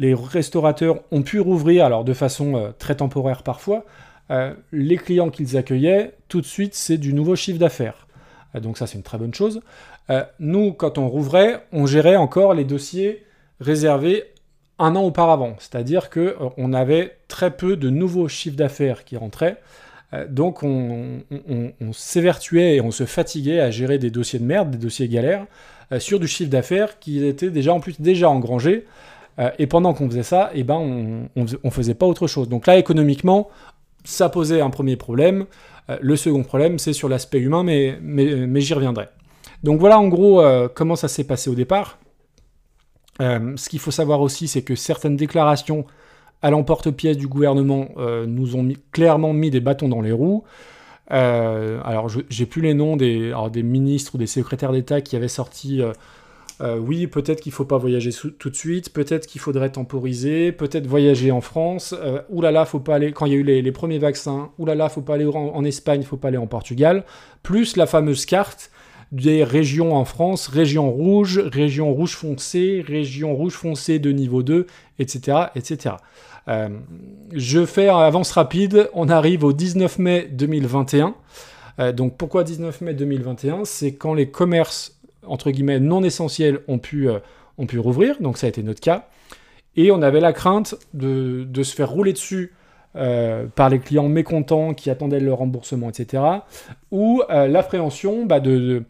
restaurateurs 0.00 1.02
ont 1.12 1.22
pu 1.22 1.38
rouvrir, 1.38 1.84
alors 1.84 2.04
de 2.04 2.12
façon 2.12 2.56
euh, 2.56 2.70
très 2.76 2.96
temporaire 2.96 3.44
parfois, 3.44 3.84
euh, 4.30 4.54
les 4.72 4.96
clients 4.96 5.30
qu'ils 5.30 5.56
accueillaient, 5.56 6.14
tout 6.28 6.40
de 6.40 6.46
suite, 6.46 6.74
c'est 6.74 6.98
du 6.98 7.12
nouveau 7.12 7.36
chiffre 7.36 7.58
d'affaires. 7.58 8.08
donc 8.60 8.76
ça, 8.76 8.88
c'est 8.88 8.96
une 8.96 9.04
très 9.04 9.18
bonne 9.18 9.34
chose. 9.34 9.60
nous, 10.40 10.72
quand 10.72 10.98
on 10.98 11.08
rouvrait, 11.08 11.64
on 11.72 11.86
gérait 11.86 12.16
encore 12.16 12.54
les 12.54 12.64
dossiers 12.64 13.22
réservés 13.60 14.24
un 14.78 14.96
an 14.96 15.02
auparavant. 15.02 15.54
C'est-à-dire 15.58 16.10
qu'on 16.10 16.72
avait 16.72 17.16
très 17.28 17.52
peu 17.56 17.76
de 17.76 17.90
nouveaux 17.90 18.28
chiffres 18.28 18.56
d'affaires 18.56 19.04
qui 19.04 19.16
rentraient. 19.16 19.60
Euh, 20.14 20.26
donc 20.28 20.62
on, 20.62 21.22
s'évertuait 21.92 22.76
et 22.76 22.80
on 22.80 22.90
se 22.90 23.04
fatiguait 23.04 23.60
à 23.60 23.70
gérer 23.70 23.98
des 23.98 24.10
dossiers 24.10 24.38
de 24.38 24.44
merde, 24.44 24.70
des 24.70 24.78
dossiers 24.78 25.08
galères, 25.08 25.46
euh, 25.92 26.00
sur 26.00 26.20
du 26.20 26.26
chiffre 26.26 26.50
d'affaires 26.50 26.98
qui 26.98 27.24
était 27.24 27.50
déjà 27.50 27.72
en 27.72 27.80
plus 27.80 28.00
déjà 28.00 28.28
engrangé. 28.28 28.86
Euh, 29.38 29.50
et 29.58 29.66
pendant 29.66 29.94
qu'on 29.94 30.08
faisait 30.08 30.22
ça, 30.22 30.50
eh 30.54 30.62
ben 30.62 30.76
on, 30.76 31.28
ne 31.36 31.70
faisait 31.70 31.94
pas 31.94 32.06
autre 32.06 32.26
chose. 32.26 32.48
Donc 32.48 32.66
là, 32.66 32.76
économiquement, 32.78 33.48
ça 34.04 34.28
posait 34.28 34.60
un 34.60 34.70
premier 34.70 34.96
problème. 34.96 35.46
le 36.00 36.16
second 36.16 36.44
problème, 36.44 36.78
c'est 36.78 36.92
sur 36.92 37.08
l'aspect 37.08 37.38
humain, 37.38 37.62
mais, 37.62 37.98
mais, 38.00 38.60
j'y 38.60 38.74
reviendrai. 38.74 39.08
Donc 39.62 39.80
voilà 39.80 39.98
en 39.98 40.08
gros 40.08 40.42
comment 40.74 40.94
ça 40.94 41.08
s'est 41.08 41.24
passé 41.24 41.48
au 41.50 41.54
départ. 41.54 41.98
ce 43.18 43.68
qu'il 43.68 43.78
faut 43.78 43.90
savoir 43.90 44.20
aussi, 44.20 44.46
c'est 44.46 44.62
que 44.62 44.74
certaines 44.74 45.16
déclarations 45.16 45.86
à 46.44 46.50
l'emporte-pièce 46.50 47.16
du 47.16 47.26
gouvernement 47.26 47.88
euh, 47.96 48.26
nous 48.26 48.54
ont 48.54 48.68
clairement 48.92 49.32
mis 49.32 49.48
des 49.48 49.60
bâtons 49.60 49.88
dans 49.88 50.02
les 50.02 50.12
roues. 50.12 50.44
Euh, 51.10 51.80
alors, 51.84 52.10
j'ai 52.28 52.44
plus 52.44 52.60
les 52.60 52.74
noms 52.74 52.98
des, 52.98 53.32
ministres 53.62 54.14
ou 54.14 54.18
des 54.18 54.26
secrétaires 54.26 54.70
d'État 54.70 55.00
qui 55.00 55.16
avaient 55.16 55.26
sorti. 55.26 55.80
Euh, 56.60 56.78
oui, 56.78 57.06
peut-être 57.06 57.40
qu'il 57.40 57.48
ne 57.48 57.54
faut 57.54 57.64
pas 57.64 57.78
voyager 57.78 58.10
tout 58.38 58.50
de 58.50 58.54
suite, 58.54 58.92
peut-être 58.92 59.26
qu'il 59.26 59.40
faudrait 59.40 59.70
temporiser, 59.70 60.52
peut-être 60.52 60.86
voyager 60.86 61.30
en 61.30 61.40
France. 61.40 61.94
oulala, 62.28 62.66
faut 62.66 62.78
pas 62.78 62.96
aller. 62.96 63.12
Quand 63.12 63.24
il 63.24 63.32
y 63.32 63.36
a 63.36 63.38
eu 63.38 63.42
les, 63.42 63.72
premiers 63.72 63.98
vaccins, 63.98 64.50
oulala, 64.58 64.90
faut 64.90 65.00
pas 65.00 65.14
aller 65.14 65.24
en, 65.24 65.32
en 65.32 65.64
Espagne, 65.64 66.02
faut 66.02 66.18
pas 66.18 66.28
aller 66.28 66.36
en 66.36 66.46
Portugal. 66.46 67.04
Plus 67.42 67.78
la 67.78 67.86
fameuse 67.86 68.26
carte 68.26 68.70
des 69.12 69.44
régions 69.44 69.94
en 69.94 70.04
France, 70.04 70.48
région 70.48 70.90
rouge, 70.90 71.38
région 71.38 71.92
rouge 71.94 72.16
foncé, 72.16 72.84
région 72.86 73.34
rouge 73.34 73.54
foncé 73.54 73.98
de 73.98 74.10
niveau 74.10 74.42
2, 74.42 74.66
etc. 74.98 75.38
etc. 75.54 75.96
Euh, 76.48 76.68
je 77.32 77.64
fais 77.64 77.88
avance 77.88 78.32
rapide, 78.32 78.90
on 78.92 79.08
arrive 79.08 79.44
au 79.44 79.52
19 79.52 79.98
mai 79.98 80.28
2021. 80.30 81.14
Euh, 81.80 81.92
donc 81.92 82.16
pourquoi 82.16 82.44
19 82.44 82.80
mai 82.82 82.94
2021 82.94 83.64
C'est 83.64 83.94
quand 83.94 84.14
les 84.14 84.28
commerces, 84.28 84.98
entre 85.26 85.50
guillemets, 85.50 85.80
non 85.80 86.02
essentiels 86.02 86.60
ont 86.68 86.78
pu, 86.78 87.08
euh, 87.08 87.18
ont 87.58 87.66
pu 87.66 87.78
rouvrir, 87.78 88.20
donc 88.20 88.38
ça 88.38 88.46
a 88.46 88.48
été 88.48 88.62
notre 88.62 88.80
cas. 88.80 89.08
Et 89.76 89.90
on 89.90 90.02
avait 90.02 90.20
la 90.20 90.32
crainte 90.32 90.76
de, 90.92 91.44
de 91.44 91.62
se 91.62 91.74
faire 91.74 91.90
rouler 91.90 92.12
dessus 92.12 92.52
par 93.56 93.70
les 93.70 93.80
clients 93.80 94.06
mécontents 94.08 94.72
qui 94.72 94.88
attendaient 94.88 95.18
le 95.18 95.34
remboursement, 95.34 95.88
etc. 95.88 96.22
Ou 96.92 97.24
l'appréhension 97.28 98.24
bah, 98.24 98.38
de, 98.38 98.84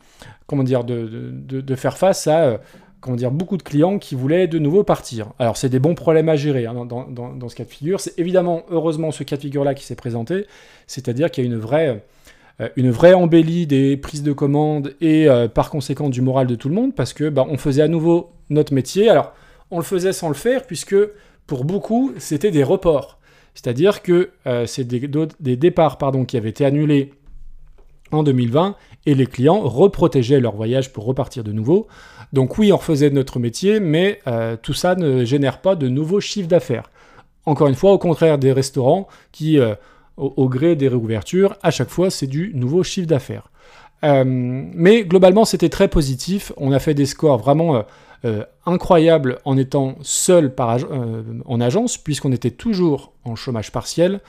comment 0.47 0.63
dire, 0.63 0.85
de, 0.85 1.09
de, 1.33 1.75
faire 1.75 1.97
face 1.97 2.27
à 2.27 2.61
comment 3.05 3.17
dire, 3.17 3.31
beaucoup 3.31 3.59
de 3.59 3.63
clients 3.63 3.99
qui 3.99 4.15
voulaient 4.15 4.49
de 4.49 4.59
nouveau 4.59 4.83
partir. 4.83 5.29
Alors 5.39 5.59
c'est 5.59 5.69
des 5.69 5.79
bons 5.79 5.95
problèmes 5.95 6.31
à 6.31 6.37
gérer 6.37 6.65
hein, 6.65 6.87
dans, 6.87 7.49
ce 7.51 7.55
cas 7.55 7.65
de 7.65 7.69
figure. 7.69 8.01
C'est 8.01 8.19
évidemment, 8.19 8.63
heureusement, 8.71 9.11
ce 9.11 9.25
cas 9.25 9.37
de 9.37 9.43
figure-là 9.43 9.75
qui 9.75 9.85
s'est 9.85 9.95
présenté, 9.95 10.47
c'est-à-dire 10.87 11.31
qu'il 11.31 11.45
y 11.45 11.47
a 11.47 11.51
une 11.51 11.59
vraie, 11.59 12.03
euh, 12.63 12.69
une 12.77 12.91
vraie 12.91 13.13
embellie 13.13 13.67
des 13.67 13.99
prises 13.99 14.23
de 14.23 14.33
commandes 14.33 14.95
et 15.03 15.29
euh, 15.29 15.49
par 15.49 15.69
conséquent 15.69 16.09
du 16.09 16.23
moral 16.23 16.47
de 16.47 16.55
tout 16.55 16.71
le 16.71 16.75
monde, 16.75 16.95
parce 16.95 17.13
que 17.13 17.29
bah, 17.29 17.45
on 17.47 17.59
faisait 17.59 17.83
à 17.83 17.89
nouveau 17.89 18.31
notre 18.49 18.73
métier. 18.73 19.11
Alors 19.11 19.35
on 19.71 19.77
le 19.77 19.85
faisait 19.85 20.15
sans 20.15 20.29
le 20.29 20.35
faire, 20.35 20.67
puisque 20.67 20.97
pour 21.47 21.67
beaucoup, 21.67 22.15
c'était 22.17 22.51
des 22.51 22.65
reports. 22.65 23.19
C'est-à-dire 23.53 24.01
que 24.01 24.31
euh, 24.47 24.65
c'est 24.65 24.85
des, 24.85 25.11
des, 25.41 25.57
départs 25.57 25.99
pardon, 25.99 26.25
qui 26.25 26.39
avaient 26.39 26.49
été 26.49 26.65
annulés 26.65 27.13
en 28.13 28.23
2020 28.23 28.77
et 29.07 29.15
les 29.15 29.27
clients 29.27 29.61
reprotégeaient 29.61 30.41
leur 30.41 30.55
voyage 30.55 30.93
pour 30.93 31.05
repartir 31.05 31.45
de 31.45 31.53
nouveau. 31.53 31.87
Donc 32.33 32.59
oui, 32.59 32.73
on 32.73 32.77
refaisait 32.77 33.11
notre 33.11 33.39
métier, 33.39 33.81
mais 33.81 34.21
euh, 34.27 34.57
tout 34.61 34.73
ça 34.73 34.95
ne 34.95 35.25
génère 35.25 35.61
pas 35.61 35.77
de 35.77 35.89
nouveaux 35.89 36.21
chiffres 36.21 36.49
d'affaires. 36.49 36.91
Encore 37.47 37.69
une 37.69 37.75
fois, 37.75 37.93
au 37.93 37.99
contraire 37.99 38.39
des 38.39 38.53
restaurants 38.53 39.07
qui, 39.31 39.59
euh, 39.59 39.75
au, 40.17 40.49
gré 40.49 40.77
des 40.77 40.89
réouvertures, 40.89 41.57
à 41.63 41.71
chaque 41.71 41.91
fois, 41.91 42.11
c'est 42.11 42.27
du 42.27 42.53
nouveau 42.55 42.83
chiffre 42.83 43.07
d'affaires. 43.07 43.51
Euh, 44.03 44.25
mais 44.27 45.05
globalement, 45.05 45.45
c'était 45.45 45.69
très 45.69 45.89
positif. 45.89 46.53
On 46.57 46.73
a 46.73 46.79
fait 46.79 46.95
des 46.95 47.07
scores 47.07 47.39
vraiment 47.39 47.85
incroyables 48.65 49.39
en 49.45 49.59
étant 49.59 49.97
seul 50.01 50.51
en 51.45 51.61
agence, 51.61 51.99
puisqu'on 51.99 52.33
était 52.33 52.51
toujours 52.51 53.13
en 53.25 53.37
chômage 53.37 53.71
partiel. 53.71 54.21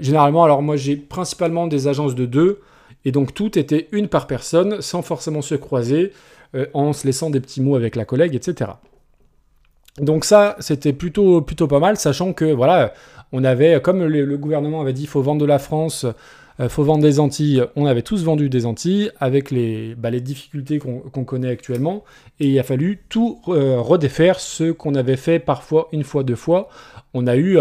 généralement, 0.00 0.42
alors 0.42 0.62
moi 0.62 0.74
j'ai 0.74 0.96
principalement 0.96 1.68
des 1.68 1.86
agences 1.86 2.16
de 2.16 2.26
deux, 2.26 2.60
et 3.04 3.12
donc 3.12 3.34
tout 3.34 3.58
était 3.58 3.88
une 3.92 4.08
par 4.08 4.26
personne, 4.26 4.80
sans 4.80 5.02
forcément 5.02 5.42
se 5.42 5.54
croiser. 5.54 6.12
Euh, 6.56 6.66
en 6.74 6.92
se 6.92 7.06
laissant 7.06 7.30
des 7.30 7.38
petits 7.38 7.60
mots 7.60 7.76
avec 7.76 7.94
la 7.94 8.04
collègue, 8.04 8.34
etc. 8.34 8.72
Donc 9.98 10.24
ça, 10.24 10.56
c'était 10.58 10.92
plutôt, 10.92 11.42
plutôt 11.42 11.68
pas 11.68 11.78
mal, 11.78 11.96
sachant 11.96 12.32
que 12.32 12.44
voilà, 12.44 12.92
on 13.30 13.44
avait, 13.44 13.80
comme 13.80 14.02
le, 14.04 14.36
gouvernement 14.36 14.80
avait 14.80 14.92
dit, 14.92 15.06
faut 15.06 15.22
vendre 15.22 15.40
de 15.40 15.46
la 15.46 15.60
France, 15.60 16.06
faut 16.68 16.82
vendre 16.82 17.02
des 17.02 17.20
Antilles. 17.20 17.62
On 17.76 17.86
avait 17.86 18.02
tous 18.02 18.24
vendu 18.24 18.48
des 18.48 18.66
Antilles 18.66 19.12
avec 19.20 19.52
les, 19.52 19.94
bah, 19.94 20.10
les 20.10 20.20
difficultés 20.20 20.80
qu'on 20.80 21.24
connaît 21.24 21.50
actuellement. 21.50 22.04
Et 22.40 22.48
il 22.48 22.58
a 22.58 22.64
fallu 22.64 23.00
tout 23.08 23.40
redéfaire, 23.44 24.40
ce 24.40 24.72
qu'on 24.72 24.96
avait 24.96 25.16
fait 25.16 25.38
parfois 25.38 25.88
une 25.92 26.02
fois, 26.02 26.24
deux 26.24 26.34
fois. 26.34 26.68
On 27.14 27.28
a 27.28 27.36
eu, 27.36 27.58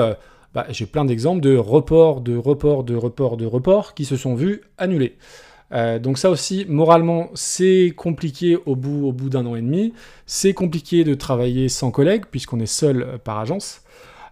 bah, 0.53 0.65
j'ai 0.69 0.85
plein 0.85 1.05
d'exemples 1.05 1.41
de 1.41 1.55
reports, 1.55 2.21
de 2.21 2.35
reports, 2.35 2.83
de 2.83 2.95
reports, 2.95 3.37
de 3.37 3.45
reports 3.45 3.93
qui 3.93 4.05
se 4.05 4.17
sont 4.17 4.35
vus 4.35 4.61
annulés. 4.77 5.17
Euh, 5.71 5.99
donc 5.99 6.17
ça 6.17 6.29
aussi, 6.29 6.65
moralement, 6.67 7.29
c'est 7.35 7.93
compliqué 7.95 8.57
au 8.65 8.75
bout, 8.75 9.07
au 9.07 9.11
bout 9.11 9.29
d'un 9.29 9.45
an 9.45 9.55
et 9.55 9.61
demi. 9.61 9.93
C'est 10.25 10.53
compliqué 10.53 11.03
de 11.03 11.13
travailler 11.13 11.69
sans 11.69 11.91
collègues, 11.91 12.25
puisqu'on 12.29 12.59
est 12.59 12.65
seul 12.65 13.03
euh, 13.03 13.17
par 13.17 13.39
agence. 13.39 13.81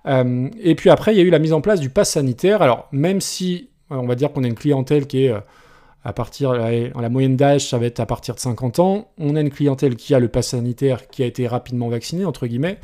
Euh, 0.07 0.49
et 0.59 0.75
puis 0.75 0.89
après, 0.89 1.13
il 1.13 1.17
y 1.17 1.21
a 1.21 1.23
eu 1.23 1.29
la 1.29 1.39
mise 1.39 1.53
en 1.53 1.61
place 1.61 1.79
du 1.79 1.89
pass 1.89 2.11
sanitaire. 2.11 2.61
Alors, 2.61 2.87
même 2.91 3.21
si 3.21 3.69
on 3.89 4.07
va 4.07 4.15
dire 4.15 4.31
qu'on 4.31 4.43
a 4.43 4.47
une 4.47 4.55
clientèle 4.55 5.07
qui 5.07 5.25
est 5.25 5.33
à 6.03 6.13
partir, 6.13 6.53
la 6.53 7.09
moyenne 7.09 7.37
d'âge, 7.37 7.69
ça 7.69 7.77
va 7.77 7.85
être 7.85 8.01
à 8.01 8.05
partir 8.05 8.35
de 8.35 8.39
50 8.39 8.79
ans, 8.79 9.11
on 9.17 9.35
a 9.35 9.41
une 9.41 9.49
clientèle 9.49 9.95
qui 9.95 10.13
a 10.13 10.19
le 10.19 10.27
pass 10.27 10.49
sanitaire 10.49 11.07
qui 11.07 11.23
a 11.23 11.25
été 11.25 11.47
rapidement 11.47 11.87
vacciné, 11.87 12.25
entre 12.25 12.47
guillemets. 12.47 12.79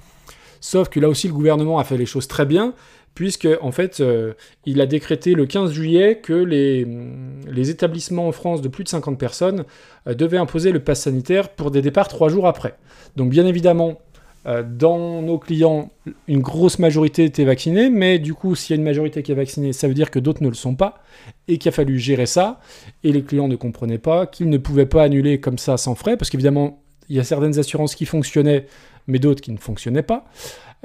Sauf 0.62 0.88
que 0.88 1.02
là 1.02 1.10
aussi, 1.10 1.28
le 1.28 1.34
gouvernement 1.34 1.78
a 1.78 1.84
fait 1.84 1.98
les 1.98 2.06
choses 2.06 2.30
très 2.30 2.46
bien, 2.46 2.74
puisque 3.16 3.48
en 3.62 3.72
fait, 3.72 4.00
euh, 4.00 4.34
il 4.66 4.82
a 4.82 4.86
décrété 4.86 5.34
le 5.34 5.46
15 5.46 5.72
juillet 5.72 6.20
que 6.22 6.34
les, 6.34 7.70
établissements 7.70 8.28
en 8.28 8.32
France 8.32 8.62
de 8.62 8.68
plus 8.68 8.84
de 8.84 8.90
50 8.90 9.18
personnes 9.18 9.66
euh, 10.08 10.14
devaient 10.14 10.38
imposer 10.38 10.72
le 10.72 10.80
pass 10.80 11.02
sanitaire 11.02 11.50
pour 11.50 11.72
des 11.72 11.82
départs 11.82 12.08
trois 12.08 12.30
jours 12.30 12.48
après. 12.48 12.76
Donc 13.16 13.30
bien 13.30 13.46
évidemment, 13.46 14.00
euh, 14.46 14.64
dans 14.64 15.22
nos 15.22 15.38
clients, 15.38 15.90
une 16.28 16.42
grosse 16.42 16.80
majorité 16.80 17.24
était 17.24 17.46
vaccinée, 17.46 17.90
mais 17.90 18.20
du 18.20 18.34
coup, 18.34 18.56
s'il 18.56 18.76
y 18.76 18.78
a 18.78 18.78
une 18.78 18.84
majorité 18.84 19.24
qui 19.24 19.32
est 19.32 19.36
vaccinée, 19.36 19.72
ça 19.72 19.88
veut 19.88 19.94
dire 19.94 20.12
que 20.12 20.20
d'autres 20.20 20.44
ne 20.44 20.50
le 20.50 20.56
sont 20.56 20.76
pas, 20.76 21.02
et 21.48 21.58
qu'il 21.58 21.70
a 21.70 21.72
fallu 21.72 21.98
gérer 21.98 22.26
ça, 22.26 22.60
et 23.04 23.14
les 23.14 23.24
clients 23.24 23.48
ne 23.48 23.56
comprenaient 23.56 24.00
pas, 24.00 24.26
qu'ils 24.28 24.50
ne 24.50 24.58
pouvaient 24.58 24.86
pas 24.86 25.04
annuler 25.04 25.40
comme 25.40 25.58
ça 25.58 25.78
sans 25.78 25.96
frais, 25.96 26.18
parce 26.18 26.30
qu'évidemment, 26.30 26.84
il 27.08 27.16
y 27.16 27.20
a 27.20 27.24
certaines 27.24 27.58
assurances 27.58 27.96
qui 27.96 28.06
fonctionnaient, 28.06 28.66
mais 29.08 29.20
d'autres 29.20 29.42
qui 29.42 29.52
ne 29.52 29.58
fonctionnaient 29.58 30.04
pas. 30.04 30.26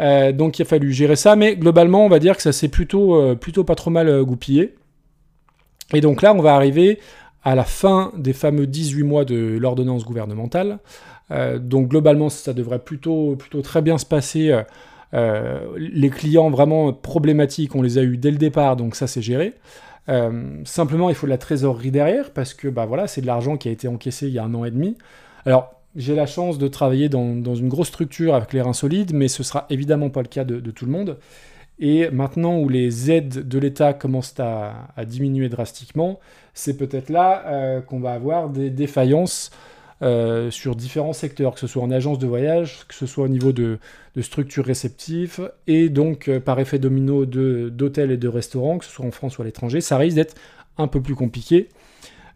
Euh, 0.01 0.33
donc 0.33 0.59
il 0.59 0.63
a 0.63 0.65
fallu 0.65 0.93
gérer 0.93 1.17
ça, 1.17 1.37
mais 1.37 1.57
globalement, 1.57 2.05
on 2.05 2.09
va 2.09 2.19
dire 2.19 2.37
que 2.37 2.43
ça 2.43 2.53
s'est 2.53 2.69
plutôt, 2.69 3.17
euh, 3.17 3.35
plutôt 3.35 3.65
pas 3.65 3.75
trop 3.75 3.91
mal 3.91 4.09
euh, 4.09 4.25
goupillé. 4.25 4.77
Et 5.93 6.01
donc 6.01 6.23
là, 6.23 6.35
on 6.35 6.43
va 6.43 6.55
arriver 6.55 6.99
à 7.43 7.55
la 7.55 7.65
fin 7.65 8.13
des 8.17 8.33
fameux 8.33 8.67
18 8.67 9.03
mois 9.03 9.25
de 9.25 9.57
l'ordonnance 9.59 10.05
gouvernementale. 10.05 10.81
donc 11.61 11.89
globalement, 11.89 12.29
ça 12.29 12.53
devrait 12.53 12.81
plutôt, 12.81 13.37
plutôt 13.37 13.63
très 13.63 13.81
bien 13.81 13.97
se 13.97 14.05
passer. 14.05 14.55
les 15.15 16.11
clients 16.11 16.51
vraiment 16.51 16.93
problématiques, 16.93 17.75
on 17.75 17.81
les 17.81 17.97
a 17.97 18.03
eu 18.03 18.19
dès 18.19 18.31
le 18.31 18.37
départ, 18.37 18.77
donc 18.77 18.97
ça 18.97 19.07
c'est 19.07 19.23
géré. 19.23 19.55
simplement, 20.65 21.09
il 21.09 21.15
faut 21.15 21.27
de 21.27 21.31
la 21.31 21.39
trésorerie 21.39 21.91
derrière, 21.91 22.33
parce 22.33 22.53
que 22.53 22.69
bah, 22.69 22.85
voilà, 22.85 23.07
c'est 23.07 23.23
de 23.23 23.27
l'argent 23.27 23.57
qui 23.57 23.69
a 23.69 23.73
été 23.73 23.89
encaissé 23.89 24.27
il 24.27 24.35
y 24.35 24.39
a 24.39 24.45
un 24.45 24.53
an 24.55 24.67
et 24.67 24.71
demi. 24.71 24.99
Alors, 25.47 25.78
j'ai 25.99 26.15
la 26.15 26.27
chance 26.27 26.59
de 26.59 26.69
travailler 26.69 27.09
dans, 27.09 27.55
une 27.55 27.69
grosse 27.69 27.89
structure 27.89 28.35
avec 28.35 28.53
les 28.53 28.63
reins 28.63 28.73
solides, 28.73 29.13
mais 29.13 29.27
ce 29.27 29.43
sera 29.43 29.67
évidemment 29.69 30.11
pas 30.11 30.23
le 30.23 30.29
cas 30.29 30.45
de, 30.45 30.71
tout 30.71 30.87
le 30.87 30.93
monde. 30.93 31.19
Et 31.81 32.09
maintenant 32.11 32.59
où 32.59 32.69
les 32.69 33.11
aides 33.11 33.47
de 33.47 33.59
l'État 33.59 33.93
commencent 33.93 34.39
à, 34.39 35.05
diminuer 35.05 35.49
drastiquement, 35.49 36.21
c'est 36.55 36.77
peut-être 36.77 37.11
là 37.11 37.45
euh, 37.47 37.81
qu'on 37.81 37.99
va 37.99 38.13
avoir 38.13 38.49
des 38.49 38.71
défaillances 38.71 39.51
euh, 40.01 40.53
sur 40.53 40.77
différents 40.77 41.13
secteurs, 41.13 41.55
que 41.55 41.61
ce 41.61 41.67
soit 41.67 41.83
en 41.83 41.91
agence 41.91 42.21
de 42.21 42.27
voyage, 42.29 42.87
que 42.87 42.95
ce 42.95 43.07
soit 43.07 43.25
au 43.25 43.29
niveau 43.29 43.53
de, 43.53 43.79
structures 44.21 44.65
réceptives, 44.65 45.51
et 45.67 45.89
donc 45.89 46.29
euh, 46.29 46.39
par 46.39 46.61
effet 46.61 46.79
domino 46.79 47.27
d'hôtels 47.27 48.13
et 48.13 48.17
de 48.17 48.29
restaurants, 48.29 48.79
que 48.79 48.85
ce 48.85 48.93
soit 48.93 49.07
en 49.07 49.11
France 49.11 49.39
ou 49.39 49.43
à 49.43 49.45
l'étranger, 49.45 49.81
ça 49.81 49.97
risque 49.99 50.17
d'être 50.17 50.37
un 50.77 50.87
peu 50.87 51.01
plus 51.01 51.17
compliqué. 51.17 51.69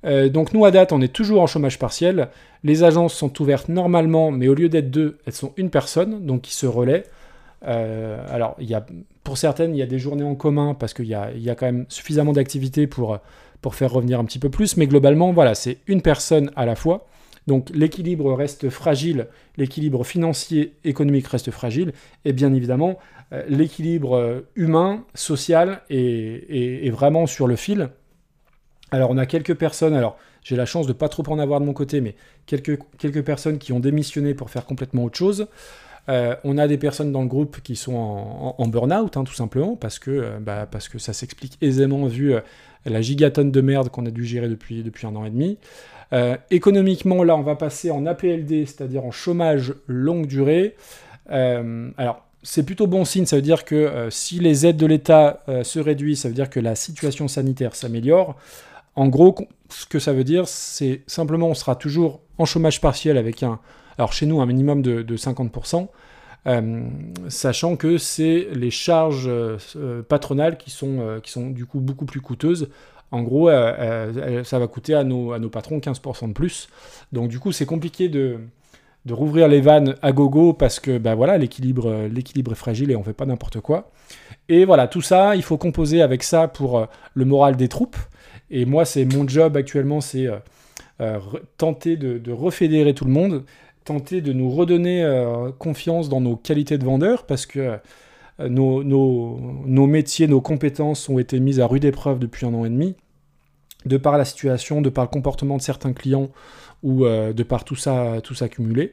Euh, 0.05 0.29
donc 0.29 0.53
nous, 0.53 0.65
à 0.65 0.71
date, 0.71 0.93
on 0.93 1.01
est 1.01 1.13
toujours 1.13 1.43
en 1.43 1.47
chômage 1.47 1.79
partiel. 1.79 2.29
Les 2.65 2.85
agences 2.85 3.15
sont 3.15 3.41
ouvertes 3.41 3.69
normalement, 3.69 4.31
mais 4.31 4.49
au 4.49 4.55
lieu 4.55 4.69
d'être 4.69 4.91
deux, 4.91 5.19
elles 5.27 5.33
sont 5.33 5.53
une 5.57 5.71
personne, 5.71 6.25
donc 6.27 6.43
qui 6.43 6.55
se 6.55 6.67
relaient. 6.67 7.05
Euh, 7.67 8.25
alors, 8.31 8.57
y 8.59 8.75
a, 8.75 8.85
pour 9.25 9.39
certaines, 9.39 9.75
il 9.75 9.79
y 9.79 9.83
a 9.83 9.87
des 9.87 9.99
journées 9.99 10.25
en 10.25 10.35
commun 10.35 10.75
parce 10.75 10.95
qu'il 10.95 11.07
y 11.07 11.15
a, 11.15 11.55
quand 11.55 11.67
même 11.67 11.87
suffisamment 11.89 12.33
d'activités 12.33 12.87
pour, 12.87 13.21
faire 13.73 13.93
revenir 13.93 14.19
un 14.19 14.25
petit 14.25 14.41
peu 14.41 14.51
plus, 14.51 14.77
mais 14.77 14.87
globalement, 14.87 15.33
voilà, 15.33 15.55
c'est 15.55 15.79
une 15.87 16.03
personne 16.03 16.51
à 16.57 16.67
la 16.67 16.75
fois. 16.75 17.07
Donc 17.47 17.71
l'équilibre 17.75 18.33
reste 18.35 18.71
fragile, 18.71 19.27
l'équilibre 19.57 20.05
financier, 20.05 20.75
économique 20.85 21.27
reste 21.27 21.51
fragile, 21.51 21.93
et 22.25 22.33
bien 22.33 22.53
évidemment, 22.55 22.99
euh, 23.33 23.43
l'équilibre 23.49 24.45
humain, 24.57 25.05
social 25.15 25.83
est, 25.91 26.91
vraiment 26.91 27.27
sur 27.27 27.47
le 27.47 27.57
fil. 27.57 27.89
Alors 28.93 29.11
on 29.11 29.17
a 29.17 29.27
quelques 29.27 29.55
personnes, 29.55 29.95
alors 29.95 30.19
j'ai 30.43 30.55
la 30.55 30.67
chance 30.67 30.87
de 30.87 30.93
pas 30.93 31.09
trop 31.09 31.25
en 31.29 31.39
avoir 31.39 31.61
de 31.61 31.65
mon 31.65 31.73
côté, 31.73 32.01
mais 32.01 32.15
quelques, 32.47 33.23
personnes 33.23 33.59
qui 33.59 33.73
ont 33.73 33.81
démissionné 33.81 34.35
pour 34.35 34.51
faire 34.51 34.67
complètement 34.67 35.05
autre 35.05 35.17
chose. 35.17 35.49
Euh, 36.09 36.35
on 36.45 36.59
a 36.59 36.67
des 36.67 36.79
personnes 36.79 37.13
dans 37.13 37.23
le 37.23 37.29
groupe 37.29 37.61
qui 37.63 37.77
sont 37.77 37.95
en, 37.95 38.67
burn-out, 38.67 39.17
hein, 39.17 39.25
tout 39.25 39.35
simplement, 39.35 39.77
parce 39.77 39.99
que, 39.99 40.11
euh, 40.11 40.39
bah, 40.41 40.67
parce 40.71 40.89
que 40.89 40.99
ça 40.99 41.13
s'explique 41.13 41.57
aisément 41.63 42.07
vu 42.07 42.35
euh, 42.35 42.41
la 42.85 43.01
gigatonne 43.01 43.53
de 43.53 43.61
merde 43.61 43.89
qu'on 43.89 44.05
a 44.05 44.11
dû 44.11 44.25
gérer 44.25 44.49
depuis, 44.49 44.83
depuis 44.83 45.07
un 45.07 45.15
an 45.15 45.25
et 45.25 45.31
demi. 45.31 45.59
économiquement, 46.51 47.23
là, 47.23 47.37
on 47.37 47.43
va 47.43 47.55
passer 47.55 47.91
en 47.91 48.05
APLD, 48.05 48.67
c'est-à-dire 48.67 49.05
en 49.05 49.13
chômage 49.13 49.75
longue 49.87 50.27
durée. 50.27 50.75
alors, 51.29 52.27
c'est 52.43 52.65
plutôt 52.65 52.89
bon 52.89 53.05
signe, 53.05 53.25
ça 53.25 53.37
veut 53.37 53.43
dire 53.43 53.65
que 53.65 54.09
si 54.11 54.41
les 54.41 54.67
aides 54.67 54.77
de 54.77 54.87
l'État 54.87 55.41
se 55.63 55.79
réduisent, 55.79 56.23
ça 56.23 56.29
veut 56.29 56.35
dire 56.35 56.51
que 56.51 56.61
la 56.61 56.75
situation 56.75 57.29
sanitaire 57.29 57.77
s'améliore. 57.77 58.37
En 58.95 59.09
gros, 59.09 59.35
ce 59.71 59.87
que 59.87 59.99
ça 59.99 60.13
veut 60.13 60.25
dire, 60.25 60.47
c'est 60.47 61.03
simplement 61.07 61.49
on 61.49 61.55
sera 61.55 61.77
toujours 61.77 62.21
en 62.39 62.45
chômage 62.45 62.81
partiel 62.81 63.17
avec 63.17 63.43
un, 63.43 63.59
alors 63.99 64.13
chez 64.13 64.27
nous, 64.27 64.41
un 64.41 64.47
minimum 64.47 64.83
de, 64.83 65.17
50%, 65.17 65.89
euh, 66.47 66.83
sachant 67.29 67.77
que 67.77 67.99
c'est 67.99 68.49
les 68.53 68.71
charges 68.71 69.29
euh, 69.29 70.03
patronales 70.03 70.59
qui 70.59 70.71
sont, 70.71 70.99
euh, 71.01 71.21
qui 71.21 71.31
sont 71.31 71.51
du 71.51 71.67
coup 71.67 71.81
beaucoup 71.81 72.05
plus 72.05 72.21
coûteuses. 72.21 72.69
En 73.11 73.23
gros, 73.23 73.51
ça 73.51 74.59
va 74.59 74.67
coûter 74.69 74.95
à 74.95 75.05
nos, 75.05 75.33
à 75.33 75.39
nos 75.39 75.51
patrons 75.51 75.81
15% 75.81 76.29
de 76.29 76.33
plus. 76.33 76.69
Donc 77.13 77.29
du 77.29 77.39
coup, 77.39 77.53
c'est 77.53 77.67
compliqué 77.67 78.09
de, 78.09 78.39
de 79.05 79.13
rouvrir 79.13 79.49
les 79.49 79.61
vannes 79.61 79.97
à 80.01 80.13
gogo 80.13 80.55
parce 80.55 80.81
que 80.81 80.97
bah 80.97 81.15
voilà 81.15 81.37
l'équilibre 81.37 82.07
l'équilibre 82.11 82.53
est 82.53 82.55
fragile 82.55 82.91
et 82.91 82.97
on 82.97 83.05
fait 83.05 83.13
pas 83.13 83.27
n'importe 83.27 83.61
quoi. 83.61 83.91
Et 84.49 84.65
voilà, 84.65 84.89
tout 84.89 85.03
ça, 85.03 85.37
il 85.37 85.43
faut 85.43 85.59
composer 85.59 86.01
avec 86.01 86.23
ça 86.23 86.49
pour 86.49 86.89
le 87.13 87.25
moral 87.27 87.57
des 87.57 87.69
troupes. 87.69 87.99
Et 88.53 88.67
moi, 88.67 88.85
c'est 88.85 89.07
mon 89.07 89.27
job 89.27 89.57
actuellement, 89.57 90.03
c'est 90.03 90.27
euh, 90.27 90.37
euh, 91.01 91.19
tenter 91.57 91.97
de, 91.97 92.33
refédérer 92.33 92.93
tout 92.95 93.07
le 93.07 93.11
monde, 93.11 93.45
tenter 93.85 94.21
de 94.21 94.33
nous 94.33 94.51
redonner 94.51 95.03
euh, 95.03 95.51
confiance 95.59 96.11
dans 96.11 96.21
nos 96.21 96.37
qualités 96.37 96.77
de 96.77 96.85
vendeurs, 96.85 97.25
parce 97.25 97.47
que 97.47 97.79
nos, 98.39 99.87
métiers, 99.87 100.29
nos 100.29 100.43
compétences 100.43 101.09
ont 101.09 101.19
été 101.19 101.41
mises 101.41 101.61
à 101.61 101.67
rude 101.67 101.87
épreuve 101.87 102.19
depuis 102.19 102.45
un 102.45 102.53
an 102.53 102.67
et 102.67 102.71
demi, 102.71 102.95
de 103.87 103.97
par 103.97 104.19
la 104.19 104.27
situation, 104.27 104.83
de 104.83 104.91
par 104.91 105.05
le 105.05 105.09
comportement 105.09 105.57
de 105.57 105.63
certains 105.63 105.95
clients 105.95 106.29
ou 106.83 107.05
de 107.05 107.43
par 107.45 107.65
tout 107.65 107.77
ça, 107.77 108.21
tout 108.23 108.35
ça 108.35 108.49
cumulé. 108.49 108.91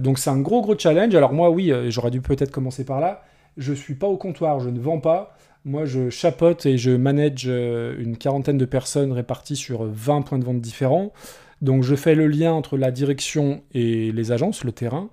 donc 0.00 0.18
c'est 0.18 0.30
un 0.30 0.40
gros 0.40 0.62
gros 0.62 0.76
challenge. 0.76 1.14
Alors 1.14 1.32
moi 1.32 1.50
oui, 1.50 1.72
j'aurais 1.88 2.10
dû 2.10 2.20
peut-être 2.20 2.50
commencer 2.50 2.84
par 2.84 3.00
là. 3.00 3.22
Je 3.56 3.72
suis 3.72 3.94
pas 3.94 4.08
au 4.08 4.16
comptoir, 4.16 4.58
je 4.60 4.68
ne 4.68 4.80
vends 4.80 5.00
pas. 5.00 5.36
Moi, 5.66 5.84
je 5.84 6.08
chapote 6.08 6.64
et 6.64 6.78
je 6.78 6.90
manage 6.90 7.44
euh, 7.46 7.94
une 7.98 8.16
quarantaine 8.16 8.56
de 8.56 8.64
personnes 8.64 9.12
réparties 9.12 9.56
sur 9.56 9.84
20 9.84 10.22
points 10.22 10.38
de 10.38 10.44
vente 10.44 10.60
différents. 10.60 11.12
Donc, 11.60 11.82
je 11.82 11.94
fais 11.96 12.14
le 12.14 12.28
lien 12.28 12.52
entre 12.52 12.78
la 12.78 12.90
direction 12.90 13.62
et 13.74 14.10
les 14.10 14.32
agences, 14.32 14.64
le 14.64 14.72
terrain. 14.72 15.10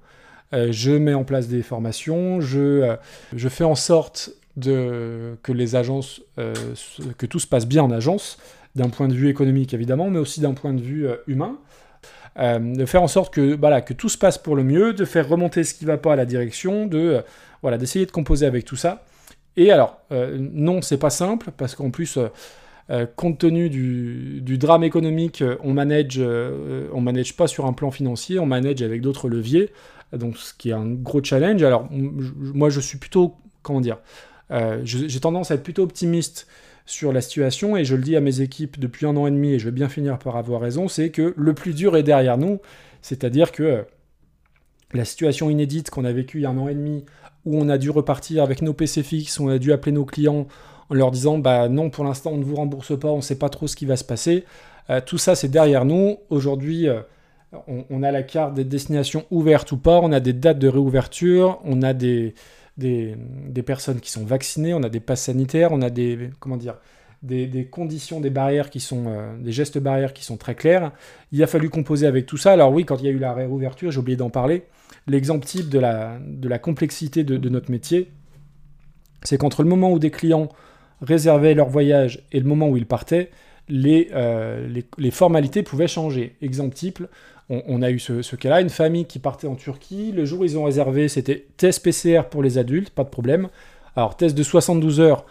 Euh, 0.53 0.69
je 0.71 0.91
mets 0.91 1.13
en 1.13 1.25
place 1.25 1.49
des 1.49 1.61
formations. 1.63 2.39
Je, 2.39 2.59
euh, 2.59 2.95
je 3.35 3.49
fais 3.49 3.65
en 3.65 3.75
sorte 3.75 4.31
que 4.59 5.51
les 5.51 5.75
agences, 5.75 6.23
que 6.35 7.27
tout 7.27 7.37
se 7.37 7.45
passe 7.45 7.67
bien 7.67 7.83
en 7.83 7.91
agence, 7.91 8.39
d'un 8.73 8.89
point 8.89 9.07
de 9.07 9.13
vue 9.13 9.29
économique 9.29 9.75
évidemment, 9.75 10.09
mais 10.09 10.17
aussi 10.17 10.41
d'un 10.41 10.55
point 10.55 10.73
de 10.73 10.81
vue 10.81 11.07
humain. 11.27 11.59
de 12.39 12.85
faire 12.87 13.03
en 13.03 13.07
sorte 13.07 13.31
que, 13.31 13.55
voilà, 13.55 13.81
que 13.81 13.93
tout 13.93 14.09
se 14.09 14.17
passe 14.17 14.39
pour 14.39 14.55
le 14.55 14.63
mieux, 14.63 14.93
de 14.93 15.05
faire 15.05 15.29
remonter 15.29 15.63
ce 15.63 15.75
qui 15.75 15.85
ne 15.85 15.91
va 15.91 15.99
pas 15.99 16.13
à 16.13 16.15
la 16.15 16.25
direction, 16.25 16.87
de 16.87 17.21
voilà, 17.61 17.77
d'essayer 17.77 18.07
de 18.07 18.11
composer 18.11 18.47
avec 18.47 18.65
tout 18.65 18.75
ça. 18.75 19.05
Et 19.57 19.71
alors, 19.71 19.99
euh, 20.11 20.37
non, 20.39 20.81
c'est 20.83 20.99
pas 20.99 21.09
simple, 21.09 21.49
parce 21.57 21.75
qu'en 21.75 21.89
plus, 21.89 22.17
euh, 22.17 22.27
euh, 22.91 23.07
compte 23.15 23.39
tenu 23.39 23.69
du, 23.69 24.57
drame 24.57 24.83
économique, 24.83 25.43
on 25.63 25.73
manage, 25.73 26.21
on 26.93 27.01
manage 27.01 27.35
pas 27.35 27.47
sur 27.47 27.65
un 27.65 27.73
plan 27.73 27.91
financier, 27.91 28.39
on 28.39 28.45
manage 28.45 28.81
avec 28.83 29.01
d'autres 29.01 29.27
leviers, 29.27 29.71
donc 30.13 30.37
ce 30.37 30.53
qui 30.53 30.69
est 30.69 30.73
un 30.73 30.87
gros 30.87 31.21
challenge. 31.21 31.63
Alors, 31.63 31.89
moi, 31.91 32.69
je 32.69 32.79
suis 32.79 32.99
plutôt, 32.99 33.35
comment 33.63 33.81
dire, 33.81 33.97
j'ai 34.83 35.19
tendance 35.19 35.51
à 35.51 35.55
être 35.55 35.63
plutôt 35.63 35.83
optimiste 35.83 36.47
sur 36.85 37.11
la 37.11 37.19
situation, 37.19 37.75
et 37.75 37.83
je 37.83 37.95
le 37.95 38.03
dis 38.03 38.15
à 38.15 38.21
mes 38.21 38.39
équipes 38.39 38.79
depuis 38.79 39.05
un 39.05 39.17
an 39.17 39.27
et 39.27 39.31
demi, 39.31 39.53
et 39.53 39.59
je 39.59 39.65
vais 39.65 39.71
bien 39.71 39.89
finir 39.89 40.17
par 40.19 40.37
avoir 40.37 40.61
raison, 40.61 40.87
c'est 40.87 41.09
que 41.09 41.33
le 41.35 41.53
plus 41.53 41.73
dur 41.73 41.97
est 41.97 42.03
derrière 42.03 42.37
nous, 42.37 42.59
c'est-à-dire 43.01 43.51
que 43.51 43.85
la 44.93 45.05
situation 45.05 45.49
inédite 45.49 45.89
qu'on 45.89 46.05
a 46.05 46.11
vécue 46.11 46.39
il 46.39 46.41
y 46.41 46.45
a 46.45 46.49
un 46.49 46.57
an 46.57 46.67
et 46.67 46.75
demi 46.75 47.05
où 47.45 47.57
on 47.57 47.69
a 47.69 47.77
dû 47.77 47.89
repartir 47.89 48.43
avec 48.43 48.61
nos 48.61 48.73
PC 48.73 49.03
fixes, 49.03 49.39
on 49.39 49.49
a 49.49 49.57
dû 49.57 49.71
appeler 49.71 49.91
nos 49.91 50.05
clients 50.05 50.47
en 50.89 50.93
leur 50.93 51.11
disant 51.11 51.37
bah 51.37 51.69
non 51.69 51.89
pour 51.89 52.03
l'instant 52.03 52.31
on 52.31 52.37
ne 52.37 52.43
vous 52.43 52.55
rembourse 52.55 52.97
pas, 52.97 53.09
on 53.09 53.17
ne 53.17 53.21
sait 53.21 53.37
pas 53.37 53.49
trop 53.49 53.67
ce 53.67 53.75
qui 53.75 53.85
va 53.85 53.97
se 53.97 54.03
passer. 54.03 54.45
tout 55.05 55.17
ça 55.17 55.35
c'est 55.35 55.49
derrière 55.49 55.85
nous. 55.85 56.17
Aujourd'hui 56.29 56.87
on, 57.67 58.03
a 58.03 58.11
la 58.11 58.23
carte 58.23 58.53
des 58.53 58.63
destinations 58.63 59.25
ouvertes 59.31 59.71
ou 59.71 59.77
pas, 59.77 59.99
on 60.01 60.11
a 60.11 60.19
des 60.19 60.33
dates 60.33 60.59
de 60.59 60.67
réouverture, 60.67 61.59
on 61.63 61.81
a 61.81 61.93
des, 61.93 62.33
des, 62.77 63.63
personnes 63.65 63.99
qui 63.99 64.11
sont 64.11 64.25
vaccinées, 64.25 64.73
on 64.73 64.83
a 64.83 64.89
des 64.89 64.99
passes 64.99 65.23
sanitaires, 65.23 65.71
on 65.71 65.81
a 65.81 65.89
des, 65.89 66.29
comment 66.39 66.57
dire, 66.57 66.75
des, 67.23 67.67
conditions, 67.69 68.19
des 68.19 68.29
barrières 68.29 68.69
qui 68.69 68.79
sont, 68.79 69.05
euh, 69.07 69.37
des 69.39 69.51
gestes 69.51 69.79
barrières 69.79 70.13
qui 70.13 70.23
sont 70.23 70.37
très 70.37 70.55
clairs. 70.55 70.91
Il 71.31 71.41
a 71.41 71.47
fallu 71.47 71.69
composer 71.69 72.05
avec 72.05 72.25
tout 72.25 72.37
ça. 72.37 72.51
Alors 72.51 72.71
oui, 72.71 72.85
quand 72.85 72.97
il 72.97 73.05
y 73.05 73.07
a 73.07 73.11
eu 73.11 73.19
la 73.19 73.33
réouverture, 73.33 73.91
j'ai 73.91 73.99
oublié 73.99 74.17
d'en 74.17 74.29
parler, 74.29 74.63
l'exemple 75.07 75.45
type 75.45 75.69
de 75.69 75.79
la, 75.79 76.19
de 76.21 76.47
la 76.47 76.59
complexité 76.59 77.23
de, 77.23 77.49
notre 77.49 77.71
métier, 77.71 78.11
c'est 79.23 79.37
qu'entre 79.37 79.63
le 79.63 79.69
moment 79.69 79.91
où 79.91 79.99
des 79.99 80.11
clients 80.11 80.49
réservaient 81.01 81.53
leur 81.53 81.69
voyage 81.69 82.23
et 82.31 82.39
le 82.39 82.45
moment 82.45 82.69
où 82.69 82.77
ils 82.77 82.85
partaient, 82.85 83.29
les, 83.69 84.09
euh, 84.13 84.67
les, 84.97 85.11
formalités 85.11 85.63
pouvaient 85.63 85.87
changer. 85.87 86.35
Exemple 86.41 86.75
type, 86.75 87.03
on, 87.49 87.81
a 87.81 87.91
eu 87.91 87.99
ce, 87.99 88.35
cas-là, 88.35 88.61
une 88.61 88.69
famille 88.69 89.05
qui 89.05 89.19
partait 89.19 89.47
en 89.47 89.55
Turquie, 89.55 90.11
le 90.11 90.25
jour 90.25 90.41
où 90.41 90.43
ils 90.43 90.57
ont 90.57 90.65
réservé, 90.65 91.07
c'était 91.07 91.47
test 91.55 91.81
PCR 91.81 92.23
pour 92.29 92.43
les 92.43 92.57
adultes, 92.57 92.89
pas 92.89 93.03
de 93.03 93.09
problème. 93.09 93.47
Alors 93.95 94.17
test 94.17 94.37
de 94.37 94.43
72 94.43 94.99
heures, 94.99 95.25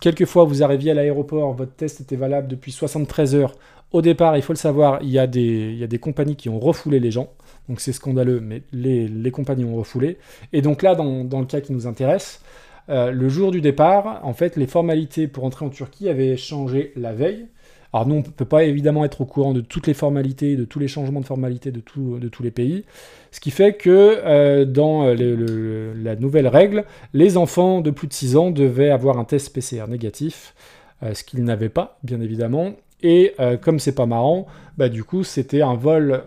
quelquefois 0.00 0.44
vous 0.44 0.62
arriviez 0.62 0.92
à 0.92 0.94
l'aéroport, 0.94 1.52
votre 1.54 1.74
test 1.74 2.00
était 2.00 2.16
valable 2.16 2.48
depuis 2.48 2.70
73 2.70 3.34
heures. 3.34 3.52
Au 3.92 4.00
départ, 4.00 4.36
il 4.36 4.42
faut 4.42 4.52
le 4.52 4.58
savoir, 4.58 5.00
il 5.02 5.10
y 5.10 5.18
a 5.18 5.26
des, 5.26 5.72
il 5.72 5.78
y 5.78 5.84
a 5.84 5.88
des 5.88 5.98
compagnies 5.98 6.36
qui 6.36 6.48
ont 6.48 6.60
refoulé 6.60 7.00
les 7.00 7.10
gens, 7.10 7.32
donc 7.68 7.80
c'est 7.80 7.92
scandaleux, 7.92 8.40
mais 8.40 8.62
les, 8.72 9.30
compagnies 9.30 9.64
ont 9.64 9.76
refoulé. 9.76 10.18
Et 10.52 10.62
donc 10.62 10.82
là, 10.82 10.94
dans, 10.94 11.40
le 11.40 11.46
cas 11.46 11.60
qui 11.60 11.72
nous 11.72 11.86
intéresse, 11.86 12.40
euh, 12.88 13.10
le 13.10 13.28
jour 13.28 13.50
du 13.50 13.60
départ, 13.60 14.20
en 14.22 14.32
fait, 14.32 14.56
les 14.56 14.66
formalités 14.66 15.26
pour 15.26 15.44
entrer 15.44 15.64
en 15.64 15.70
Turquie 15.70 16.08
avaient 16.08 16.36
changé 16.36 16.92
la 16.96 17.12
veille. 17.12 17.46
Alors 17.92 18.06
nous, 18.06 18.16
on 18.16 18.18
ne 18.18 18.22
peut 18.22 18.44
pas 18.44 18.64
évidemment 18.64 19.04
être 19.04 19.22
au 19.22 19.24
courant 19.24 19.54
de 19.54 19.60
toutes 19.60 19.86
les 19.86 19.94
formalités, 19.94 20.56
de 20.56 20.64
tous 20.64 20.78
les 20.78 20.88
changements 20.88 21.20
de 21.20 21.24
formalités 21.24 21.70
de, 21.70 21.80
de 22.18 22.28
tous 22.28 22.42
les 22.42 22.50
pays. 22.50 22.84
Ce 23.32 23.40
qui 23.40 23.50
fait 23.50 23.74
que 23.74 24.20
euh, 24.24 24.64
dans 24.64 25.06
la 25.06 26.16
nouvelle 26.16 26.46
règle, 26.46 26.84
les 27.14 27.36
enfants 27.36 27.80
de 27.80 27.90
plus 27.90 28.06
de 28.06 28.12
6 28.12 28.36
ans 28.36 28.50
devaient 28.50 28.90
avoir 28.90 29.18
un 29.18 29.24
test 29.24 29.52
PCR 29.52 29.88
négatif, 29.88 30.54
euh, 31.02 31.14
ce 31.14 31.24
qu'ils 31.24 31.44
n'avaient 31.44 31.68
pas, 31.68 31.98
bien 32.02 32.20
évidemment. 32.20 32.72
Et 33.06 33.34
euh, 33.38 33.56
comme 33.56 33.78
c'est 33.78 33.94
pas 33.94 34.06
marrant, 34.06 34.46
bah, 34.78 34.88
du 34.88 35.04
coup 35.04 35.22
c'était 35.22 35.62
un 35.62 35.74
vol 35.74 36.22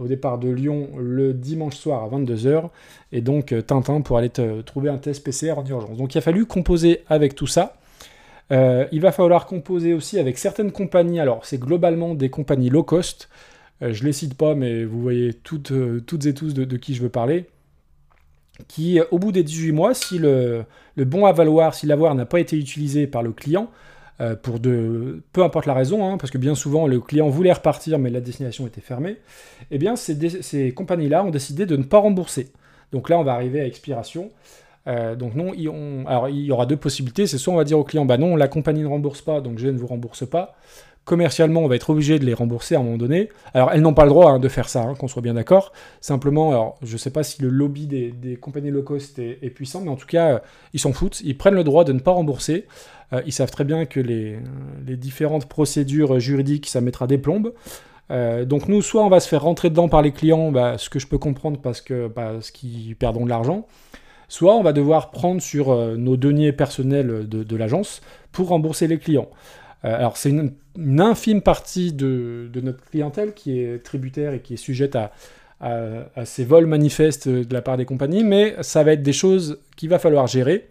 au 0.00 0.06
départ 0.06 0.38
de 0.38 0.50
Lyon 0.50 0.90
le 0.98 1.32
dimanche 1.32 1.76
soir 1.76 2.04
à 2.04 2.08
22h, 2.08 2.68
et 3.12 3.20
donc 3.22 3.54
Tintin 3.66 4.02
pour 4.02 4.18
aller 4.18 4.30
trouver 4.64 4.90
un 4.90 4.98
test 4.98 5.24
PCR 5.24 5.52
en 5.58 5.64
urgence. 5.64 5.96
Donc 5.96 6.14
il 6.14 6.18
a 6.18 6.20
fallu 6.20 6.44
composer 6.44 7.04
avec 7.08 7.34
tout 7.34 7.46
ça. 7.46 7.78
Euh, 8.50 8.86
il 8.92 9.00
va 9.00 9.12
falloir 9.12 9.46
composer 9.46 9.92
aussi 9.94 10.18
avec 10.18 10.38
certaines 10.38 10.72
compagnies. 10.72 11.20
Alors, 11.20 11.44
c'est 11.44 11.58
globalement 11.58 12.14
des 12.14 12.30
compagnies 12.30 12.70
low 12.70 12.82
cost. 12.82 13.28
Euh, 13.82 13.92
je 13.92 14.02
ne 14.02 14.06
les 14.06 14.12
cite 14.12 14.34
pas, 14.34 14.54
mais 14.54 14.84
vous 14.84 15.00
voyez 15.00 15.34
toutes, 15.34 15.72
euh, 15.72 16.00
toutes 16.00 16.26
et 16.26 16.34
tous 16.34 16.54
de, 16.54 16.76
qui 16.76 16.94
je 16.94 17.02
veux 17.02 17.08
parler. 17.08 17.46
Qui, 18.66 19.00
au 19.12 19.18
bout 19.18 19.30
des 19.30 19.44
18 19.44 19.72
mois, 19.72 19.94
si 19.94 20.18
le, 20.18 20.64
bon 20.96 21.26
à 21.26 21.32
valoir, 21.32 21.74
si 21.74 21.86
l'avoir 21.86 22.14
n'a 22.14 22.26
pas 22.26 22.40
été 22.40 22.56
utilisé 22.56 23.06
par 23.06 23.22
le 23.22 23.30
client, 23.30 23.70
pour 24.42 24.58
de 24.58 25.22
peu 25.32 25.42
importe 25.42 25.66
la 25.66 25.74
raison, 25.74 26.08
hein, 26.08 26.18
parce 26.18 26.30
que 26.30 26.38
bien 26.38 26.54
souvent 26.54 26.86
le 26.86 27.00
client 27.00 27.28
voulait 27.28 27.52
repartir 27.52 27.98
mais 27.98 28.10
la 28.10 28.20
destination 28.20 28.66
était 28.66 28.80
fermée, 28.80 29.16
eh 29.70 29.78
bien 29.78 29.94
ces 29.96 30.72
compagnies-là 30.74 31.24
ont 31.24 31.30
décidé 31.30 31.66
de 31.66 31.76
ne 31.76 31.84
pas 31.84 31.98
rembourser. 31.98 32.50
Donc 32.92 33.08
là 33.08 33.18
on 33.18 33.24
va 33.24 33.34
arriver 33.34 33.60
à 33.60 33.66
expiration. 33.66 34.30
Euh, 34.86 35.14
donc 35.16 35.34
non, 35.34 35.52
il, 35.54 35.68
alors 36.06 36.28
il 36.28 36.40
y 36.40 36.50
aura 36.50 36.66
deux 36.66 36.76
possibilités. 36.76 37.26
C'est 37.26 37.38
soit 37.38 37.52
on 37.52 37.56
va 37.56 37.64
dire 37.64 37.78
au 37.78 37.84
client, 37.84 38.04
bah 38.06 38.16
non, 38.16 38.36
la 38.36 38.48
compagnie 38.48 38.82
ne 38.82 38.86
rembourse 38.86 39.20
pas, 39.20 39.40
donc 39.40 39.58
je 39.58 39.68
ne 39.68 39.78
vous 39.78 39.86
rembourse 39.86 40.28
pas. 40.28 40.56
Commercialement, 41.08 41.62
on 41.62 41.68
va 41.68 41.76
être 41.76 41.88
obligé 41.88 42.18
de 42.18 42.26
les 42.26 42.34
rembourser 42.34 42.74
à 42.74 42.80
un 42.80 42.82
moment 42.82 42.98
donné. 42.98 43.30
Alors 43.54 43.72
elles 43.72 43.80
n'ont 43.80 43.94
pas 43.94 44.04
le 44.04 44.10
droit 44.10 44.32
hein, 44.32 44.38
de 44.38 44.48
faire 44.50 44.68
ça, 44.68 44.82
hein, 44.82 44.94
qu'on 44.94 45.08
soit 45.08 45.22
bien 45.22 45.32
d'accord. 45.32 45.72
Simplement, 46.02 46.50
alors 46.50 46.76
je 46.82 46.92
ne 46.92 46.98
sais 46.98 47.08
pas 47.08 47.22
si 47.22 47.40
le 47.40 47.48
lobby 47.48 47.86
des, 47.86 48.36
compagnies 48.36 48.70
low 48.70 48.82
cost 48.82 49.18
est, 49.18 49.48
puissant, 49.54 49.80
mais 49.80 49.88
en 49.88 49.96
tout 49.96 50.06
cas, 50.06 50.34
euh, 50.34 50.38
ils 50.74 50.80
s'en 50.80 50.92
foutent. 50.92 51.22
Ils 51.22 51.38
prennent 51.38 51.54
le 51.54 51.64
droit 51.64 51.84
de 51.84 51.94
ne 51.94 51.98
pas 51.98 52.10
rembourser. 52.10 52.66
Euh, 53.14 53.22
ils 53.24 53.32
savent 53.32 53.50
très 53.50 53.64
bien 53.64 53.86
que 53.86 54.00
les, 54.00 54.38
différentes 54.98 55.46
procédures 55.46 56.20
juridiques, 56.20 56.66
ça 56.66 56.82
mettra 56.82 57.06
des 57.06 57.16
plombes. 57.16 57.54
donc 58.10 58.68
nous, 58.68 58.82
soit 58.82 59.02
on 59.02 59.08
va 59.08 59.20
se 59.20 59.28
faire 59.28 59.44
rentrer 59.44 59.70
dedans 59.70 59.88
par 59.88 60.02
les 60.02 60.12
clients, 60.12 60.52
bah, 60.52 60.76
ce 60.76 60.90
que 60.90 60.98
je 60.98 61.06
peux 61.06 61.16
comprendre 61.16 61.58
parce 61.58 61.80
que 61.80 62.08
parce 62.08 62.50
qu'ils 62.50 62.96
perdront 62.96 63.24
de 63.24 63.30
l'argent 63.30 63.66
soit 64.28 64.54
on 64.54 64.62
va 64.62 64.72
devoir 64.72 65.10
prendre 65.10 65.40
sur 65.40 65.70
euh, 65.70 65.96
nos 65.96 66.16
deniers 66.16 66.52
personnels 66.52 67.28
de, 67.28 67.56
l'agence 67.56 68.02
pour 68.30 68.48
rembourser 68.48 68.86
les 68.86 68.98
clients. 68.98 69.28
Euh, 69.84 69.96
alors 69.96 70.16
c'est 70.16 70.30
une, 70.30 70.52
infime 71.00 71.42
partie 71.42 71.92
de, 71.92 72.50
notre 72.62 72.84
clientèle 72.84 73.34
qui 73.34 73.60
est 73.60 73.82
tributaire 73.82 74.32
et 74.32 74.40
qui 74.40 74.54
est 74.54 74.58
sujette 74.58 74.96
à, 74.96 75.12
ces 76.24 76.44
vols 76.44 76.66
manifestes 76.66 77.28
de 77.28 77.52
la 77.52 77.62
part 77.62 77.76
des 77.76 77.84
compagnies, 77.84 78.22
mais 78.22 78.54
ça 78.60 78.84
va 78.84 78.92
être 78.92 79.02
des 79.02 79.12
choses 79.12 79.58
qu'il 79.76 79.88
va 79.88 79.98
falloir 79.98 80.28
gérer. 80.28 80.68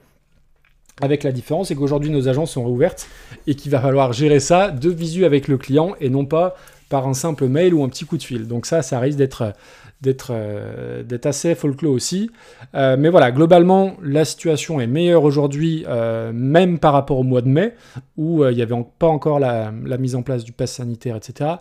Avec 1.01 1.23
la 1.23 1.31
différence, 1.31 1.67
c'est 1.67 1.75
qu'aujourd'hui 1.75 2.09
nos 2.09 2.27
agences 2.29 2.51
sont 2.51 2.63
réouvertes 2.63 3.07
et 3.45 3.55
qu'il 3.55 3.69
va 3.69 3.81
falloir 3.81 4.13
gérer 4.13 4.39
ça 4.39 4.71
de 4.71 4.89
visu 4.89 5.25
avec 5.25 5.49
le 5.49 5.57
client 5.57 5.93
et 5.99 6.09
non 6.09 6.25
pas 6.25 6.55
par 6.89 7.07
un 7.07 7.13
simple 7.13 7.47
mail 7.47 7.73
ou 7.73 7.83
un 7.83 7.89
petit 7.89 8.05
coup 8.05 8.17
de 8.17 8.23
fil. 8.23 8.47
Donc 8.47 8.65
ça, 8.65 8.81
ça 8.81 8.99
risque 8.99 9.17
d'être 9.17 9.53
d'être 10.01 10.31
euh, 10.31 11.03
assez 11.23 11.55
folklore 11.55 11.93
aussi. 11.93 12.29
Euh, 12.75 12.97
mais 12.99 13.09
voilà, 13.09 13.31
globalement, 13.31 13.95
la 14.03 14.25
situation 14.25 14.79
est 14.79 14.87
meilleure 14.87 15.23
aujourd'hui, 15.23 15.85
euh, 15.87 16.31
même 16.33 16.79
par 16.79 16.93
rapport 16.93 17.17
au 17.17 17.23
mois 17.23 17.41
de 17.41 17.47
mai, 17.47 17.73
où 18.15 18.45
il 18.45 18.55
n'y 18.55 18.61
avait 18.61 18.75
pas 18.99 19.07
encore 19.07 19.39
la, 19.39 19.71
mise 19.71 20.15
en 20.15 20.21
place 20.21 20.43
du 20.43 20.51
pass 20.51 20.73
sanitaire, 20.73 21.15
etc. 21.15 21.51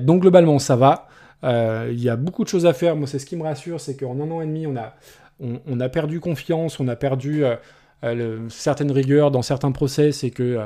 donc 0.00 0.22
globalement, 0.22 0.58
ça 0.58 0.76
va. 0.76 1.08
Il 1.42 2.02
y 2.02 2.08
a 2.08 2.16
beaucoup 2.16 2.42
de 2.42 2.48
choses 2.48 2.66
à 2.66 2.72
faire. 2.72 2.96
Moi, 2.96 3.06
c'est 3.06 3.18
ce 3.18 3.26
qui 3.26 3.36
me 3.36 3.42
rassure, 3.42 3.80
c'est 3.80 3.96
qu'en 3.96 4.18
un 4.20 4.30
an 4.30 4.40
et 4.40 4.46
demi, 4.46 4.66
on 4.66 4.76
a, 4.76 4.94
on, 5.40 5.78
a 5.80 5.88
perdu 5.88 6.20
confiance, 6.20 6.80
on 6.80 6.88
a 6.88 6.96
perdu 6.96 7.44
certaines 8.48 8.90
rigueurs 8.90 9.30
dans 9.30 9.42
certains 9.42 9.72
process, 9.72 10.24
et 10.24 10.30
que 10.30 10.58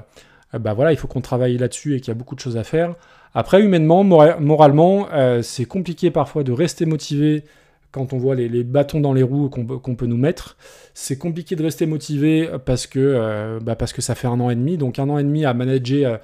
bah 0.59 0.75
voilà, 0.75 0.93
il 0.93 0.97
faut 0.97 1.09
qu'on 1.09 1.21
travaille 1.21 1.59
là-dessus 1.59 1.97
et 1.97 2.01
qu'il 2.01 2.09
y 2.09 2.13
a 2.13 2.15
beaucoup 2.15 2.35
de 2.35 2.41
choses 2.41 2.57
à 2.57 2.65
faire. 2.65 2.95
Après, 3.35 3.63
humainement, 3.63 4.05
moralement, 4.05 5.09
euh, 5.13 5.41
c'est 5.43 5.65
compliqué 5.65 6.11
parfois 6.11 6.43
de 6.45 6.53
rester 6.53 6.85
motivé 6.85 7.45
quand 7.91 8.13
on 8.13 8.19
voit 8.19 8.35
les, 8.35 8.65
bâtons 8.65 9.01
dans 9.01 9.13
les 9.13 9.23
roues 9.23 9.49
qu'on 9.49 9.95
peut 9.95 10.07
nous 10.07 10.17
mettre. 10.17 10.57
C'est 10.95 11.19
compliqué 11.19 11.57
de 11.57 11.63
rester 11.63 11.87
motivé 11.87 12.49
parce 12.65 12.87
que, 12.87 12.99
euh, 12.99 13.59
bah, 13.61 13.77
parce 13.77 13.93
que 13.93 14.03
ça 14.03 14.15
fait 14.15 14.29
un 14.29 14.41
an 14.41 14.51
et 14.51 14.55
demi. 14.55 14.77
Donc 14.77 14.99
un 14.99 15.09
an 15.09 15.19
et 15.19 15.23
demi 15.23 15.45
à 15.45 15.55
manager 15.55 16.13
euh, 16.13 16.17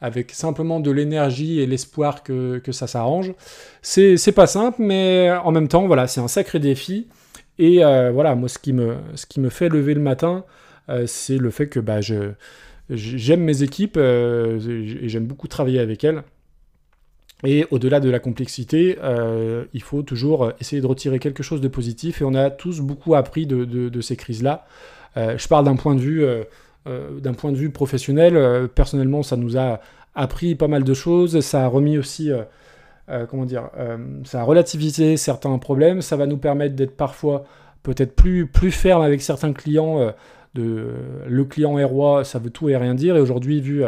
avec 0.00 0.32
simplement 0.32 0.80
de 0.80 0.90
l'énergie 0.90 1.60
et 1.60 1.66
l'espoir 1.66 2.22
que, 2.22 2.60
ça 2.70 2.86
s'arrange. 2.86 3.32
C'est 3.82 4.32
pas 4.34 4.46
simple, 4.46 4.82
mais 4.82 5.30
en 5.44 5.52
même 5.52 5.68
temps, 5.68 5.86
voilà, 5.86 6.06
c'est 6.06 6.20
un 6.20 6.28
sacré 6.28 6.58
défi. 6.58 7.08
Et 7.58 7.78
voilà, 7.78 8.34
moi, 8.34 8.48
ce 8.48 8.58
qui, 8.58 8.72
me, 8.72 8.96
ce 9.14 9.24
qui 9.26 9.40
me 9.40 9.48
fait 9.48 9.70
lever 9.70 9.94
le 9.94 10.02
matin, 10.02 10.44
c'est 11.06 11.38
le 11.38 11.50
fait 11.50 11.68
que 11.68 11.80
bah, 11.80 12.00
j'aime 12.90 13.40
mes 13.40 13.62
équipes 13.62 13.96
et 13.96 15.08
j'aime 15.08 15.24
beaucoup 15.24 15.48
travailler 15.48 15.80
avec 15.80 16.04
elles. 16.04 16.22
Et 17.44 17.66
au-delà 17.70 18.00
de 18.00 18.08
la 18.08 18.18
complexité, 18.18 18.98
euh, 19.02 19.64
il 19.74 19.82
faut 19.82 20.02
toujours 20.02 20.52
essayer 20.60 20.80
de 20.80 20.86
retirer 20.86 21.18
quelque 21.18 21.42
chose 21.42 21.60
de 21.60 21.68
positif. 21.68 22.22
Et 22.22 22.24
on 22.24 22.34
a 22.34 22.50
tous 22.50 22.80
beaucoup 22.80 23.14
appris 23.14 23.46
de, 23.46 24.00
ces 24.00 24.16
crises-là. 24.16 24.66
Euh, 25.16 25.36
je 25.36 25.46
parle 25.46 25.66
d'un 25.66 25.76
point 25.76 25.94
de 25.94 26.00
vue, 26.00 26.24
euh, 26.24 26.44
point 27.36 27.52
de 27.52 27.56
vue 27.56 27.70
professionnel. 27.70 28.68
personnellement, 28.74 29.22
ça 29.22 29.36
nous 29.36 29.58
a 29.58 29.80
appris 30.14 30.54
pas 30.54 30.68
mal 30.68 30.82
de 30.82 30.94
choses. 30.94 31.40
Ça 31.40 31.64
a 31.64 31.68
remis 31.68 31.98
aussi, 31.98 32.30
comment 33.28 33.44
dire, 33.44 33.68
ça 34.24 34.40
a 34.40 34.44
relativisé 34.44 35.18
certains 35.18 35.56
problèmes. 35.58 36.00
Ça 36.00 36.16
va 36.16 36.26
nous 36.26 36.38
permettre 36.38 36.74
d'être 36.74 36.96
parfois 36.96 37.44
peut-être 37.82 38.16
plus 38.16 38.46
plus 38.46 38.72
ferme 38.72 39.02
avec 39.02 39.20
certains 39.20 39.52
clients. 39.52 40.12
le 40.54 41.44
client 41.44 41.78
est 41.78 41.84
roi, 41.84 42.24
ça 42.24 42.38
veut 42.38 42.50
tout 42.50 42.70
et 42.70 42.76
rien 42.78 42.94
dire. 42.94 43.14
Et 43.16 43.20
aujourd'hui, 43.20 43.60
vu 43.60 43.84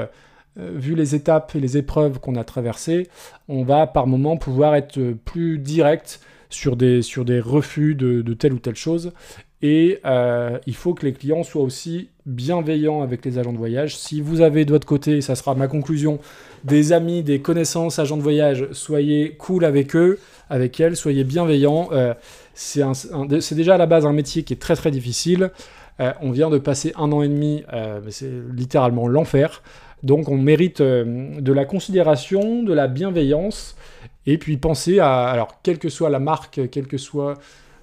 vu 0.57 0.95
les 0.95 1.15
étapes 1.15 1.55
et 1.55 1.61
les 1.61 1.77
épreuves 1.77 2.19
qu'on 2.19 2.35
a 2.35 2.45
traversées, 2.45 3.09
on 3.49 3.63
va 3.63 3.87
par 3.87 4.07
moment 4.07 4.37
pouvoir 4.37 4.75
être 4.75 4.99
plus 5.25 5.59
direct 5.59 6.21
sur 6.51 6.77
des, 6.77 7.03
sur 7.03 7.25
des 7.25 7.41
refus 7.41 7.95
de, 7.95 8.23
telle 8.35 8.53
ou 8.53 8.59
telle 8.59 8.77
chose. 8.77 9.13
Et 9.61 9.99
euh, 10.05 10.59
il 10.67 10.75
faut 10.75 10.95
que 10.95 11.05
les 11.05 11.13
clients 11.13 11.43
soient 11.43 11.63
aussi 11.63 12.11
bienveillants 12.27 13.03
avec 13.03 13.25
les 13.25 13.39
agents 13.39 13.53
de 13.53 13.59
voyage. 13.59 13.97
Si 13.97 14.21
vous 14.21 14.41
avez 14.41 14.65
de 14.65 14.71
votre 14.71 14.87
côté, 14.87 15.21
ça 15.21 15.35
sera 15.35 15.55
ma 15.57 15.67
conclusion, 15.67 16.21
des 16.63 16.93
amis, 16.93 17.25
des 17.25 17.41
connaissances 17.41 17.99
agents 17.99 18.17
de 18.17 18.23
voyage, 18.23 18.69
soyez 18.71 19.35
cool 19.37 19.65
avec 19.65 19.97
eux, 19.97 20.21
avec 20.49 20.79
elles, 20.79 20.97
soyez 20.97 21.25
bienveillants. 21.25 21.89
Euh, 21.93 22.15
c'est 22.55 23.55
déjà 23.55 23.75
à 23.75 23.79
la 23.79 23.87
base 23.87 24.07
un 24.07 24.13
métier 24.13 24.45
qui 24.45 24.53
est 24.53 24.59
très 24.59 24.77
très 24.77 24.93
difficile. 24.93 25.51
on 26.21 26.31
vient 26.31 26.51
de 26.51 26.59
passer 26.59 26.93
un 26.97 27.11
an 27.11 27.23
et 27.23 27.29
demi, 27.29 27.65
c'est 28.11 28.31
littéralement 28.55 29.09
l'enfer. 29.09 29.63
Donc 30.03 30.29
on 30.29 30.37
mérite 30.37 30.81
euh, 30.81 31.41
de 31.41 31.53
la 31.53 31.65
considération, 31.65 32.63
de 32.63 32.73
la 32.73 32.89
bienveillance, 32.89 33.77
et 34.27 34.39
puis 34.39 34.57
penser 34.57 34.99
à, 34.99 35.27
alors 35.27 35.61
quelle 35.63 35.79
que 35.79 35.89
soit 35.89 36.11
la 36.11 36.19
marque, 36.19 36.61
quelle 36.71 36.87
que 36.87 36.99
soit 36.99 37.35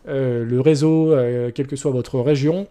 le 0.08 0.60
réseau, 0.60 1.16
quelle 1.56 1.66
que 1.66 1.76
soit 1.76 1.90
votre 1.90 2.20
région. 2.20 2.68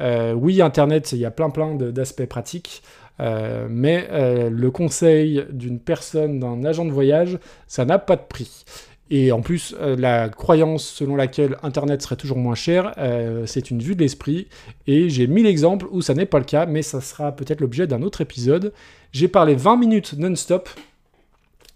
oui, 0.00 0.62
Internet, 0.62 1.12
il 1.12 1.18
y 1.18 1.26
a 1.26 1.30
plein 1.30 1.50
plein 1.50 1.74
d'aspects 1.74 2.24
pratiques. 2.24 2.82
mais 3.18 4.08
le 4.10 4.70
conseil 4.70 5.44
d'une 5.50 5.80
personne, 5.80 6.40
d'un 6.40 6.64
agent 6.64 6.86
de 6.86 6.90
voyage, 6.90 7.38
ça 7.66 7.84
n'a 7.84 7.98
pas 7.98 8.16
de 8.16 8.22
prix. 8.26 8.64
Et 9.10 9.32
en 9.32 9.40
plus, 9.40 9.74
euh, 9.80 9.96
la 9.96 10.28
croyance 10.28 10.84
selon 10.84 11.16
laquelle 11.16 11.56
Internet 11.62 12.02
serait 12.02 12.16
toujours 12.16 12.36
moins 12.36 12.54
cher, 12.54 12.92
euh, 12.98 13.46
c'est 13.46 13.70
une 13.70 13.80
vue 13.80 13.94
de 13.94 14.02
l'esprit. 14.02 14.48
Et 14.86 15.08
j'ai 15.08 15.26
mis 15.26 15.42
l'exemple 15.42 15.86
où 15.90 16.02
ça 16.02 16.14
n'est 16.14 16.26
pas 16.26 16.38
le 16.38 16.44
cas, 16.44 16.66
mais 16.66 16.82
ça 16.82 17.00
sera 17.00 17.32
peut-être 17.32 17.60
l'objet 17.60 17.86
d'un 17.86 18.02
autre 18.02 18.20
épisode. 18.20 18.72
J'ai 19.12 19.28
parlé 19.28 19.54
20 19.54 19.76
minutes 19.78 20.14
non-stop. 20.18 20.68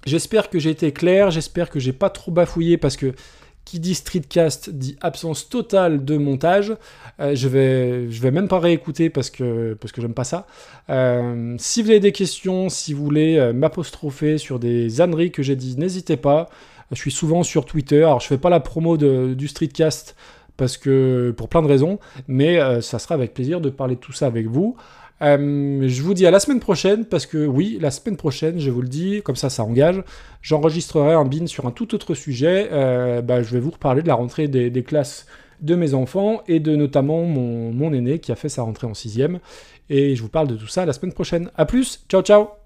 J'espère 0.05 0.51
que 0.51 0.59
j'ai 0.59 0.71
été 0.71 0.93
clair, 0.93 1.31
j'espère 1.31 1.71
que 1.71 1.81
j'ai 1.81 1.93
pas 1.93 2.11
trop 2.11 2.33
bafouillé 2.33 2.77
parce 2.77 2.97
que 2.97 3.15
qui 3.65 3.79
dit 3.79 3.95
streetcast 3.95 4.71
dit 4.71 4.97
absence 5.01 5.49
totale 5.49 6.05
de 6.05 6.17
montage. 6.17 6.75
Euh, 7.21 7.37
je 7.37 7.47
vais, 7.47 8.11
je 8.11 8.21
vais 8.21 8.33
même 8.33 8.49
pas 8.49 8.59
réécouter 8.59 9.09
parce 9.09 9.31
que 9.31 9.75
parce 9.81 9.93
que 9.93 10.03
j'aime 10.03 10.15
pas 10.15 10.25
ça. 10.25 10.47
si 11.59 11.83
vous 11.83 11.91
avez 11.91 12.01
des 12.01 12.13
questions, 12.13 12.69
si 12.69 12.93
vous 12.93 13.05
voulez 13.05 13.53
m'apostropher 13.55 14.37
sur 14.37 14.59
des 14.59 15.01
âneries 15.01 15.31
que 15.31 15.43
j'ai 15.43 15.57
dit, 15.57 15.79
n'hésitez 15.79 16.19
pas. 16.19 16.51
Je 16.93 16.99
suis 16.99 17.11
souvent 17.11 17.43
sur 17.43 17.65
Twitter. 17.65 18.05
Alors, 18.05 18.21
je 18.21 18.27
fais 18.27 18.39
pas 18.39 18.51
la 18.51 18.61
promo 18.61 18.97
du 18.97 19.49
Streetcast 19.49 20.15
parce 20.57 20.77
que 20.77 21.35
pour 21.37 21.49
plein 21.49 21.63
de 21.63 21.67
raisons, 21.67 21.99
mais 22.29 22.61
euh, 22.61 22.81
ça 22.81 22.99
sera 22.99 23.15
avec 23.15 23.35
plaisir 23.35 23.61
de 23.61 23.71
parler 23.71 23.97
de 23.97 24.01
tout 24.01 24.13
ça 24.13 24.27
avec 24.27 24.47
vous. 24.47 24.77
Euh, 25.23 25.85
je 25.87 26.03
vous 26.03 26.15
dis 26.15 26.27
à 26.27 26.31
la 26.31 26.41
semaine 26.41 26.61
prochaine 26.61 27.05
parce 27.05 27.27
que 27.27 27.47
oui, 27.47 27.79
la 27.81 27.91
semaine 27.91 28.17
prochaine, 28.17 28.59
je 28.59 28.71
vous 28.71 28.83
le 28.83 28.89
dis, 28.89 29.23
comme 29.23 29.37
ça, 29.37 29.51
ça 29.51 29.65
engage. 29.65 30.03
J'enregistrerai 30.43 31.15
un 31.15 31.25
bin 31.25 31.47
sur 31.47 31.67
un 31.67 31.71
tout 31.71 31.95
autre 31.95 32.15
sujet. 32.15 32.69
Euh, 32.73 33.23
bah, 33.23 33.43
je 33.43 33.53
vais 33.53 33.61
vous 33.61 33.71
reparler 33.71 34.03
de 34.03 34.09
la 34.09 34.15
rentrée 34.15 34.49
des, 34.49 34.83
classes 34.83 35.27
de 35.61 35.77
mes 35.77 35.95
enfants 35.95 36.43
et 36.49 36.59
de 36.59 36.75
notamment 36.75 37.25
mon, 37.25 37.73
mon 37.73 37.93
aîné 37.93 38.19
qui 38.19 38.33
a 38.33 38.37
fait 38.37 38.49
sa 38.49 38.63
rentrée 38.63 38.87
en 38.87 38.95
sixième. 38.95 39.39
Et 39.91 40.17
je 40.17 40.23
vous 40.23 40.29
parle 40.29 40.49
de 40.49 40.57
tout 40.57 40.67
ça 40.67 40.85
la 40.85 40.93
semaine 40.93 41.13
prochaine. 41.13 41.51
A 41.57 41.67
plus, 41.67 42.05
ciao 42.09 42.23
ciao 42.23 42.62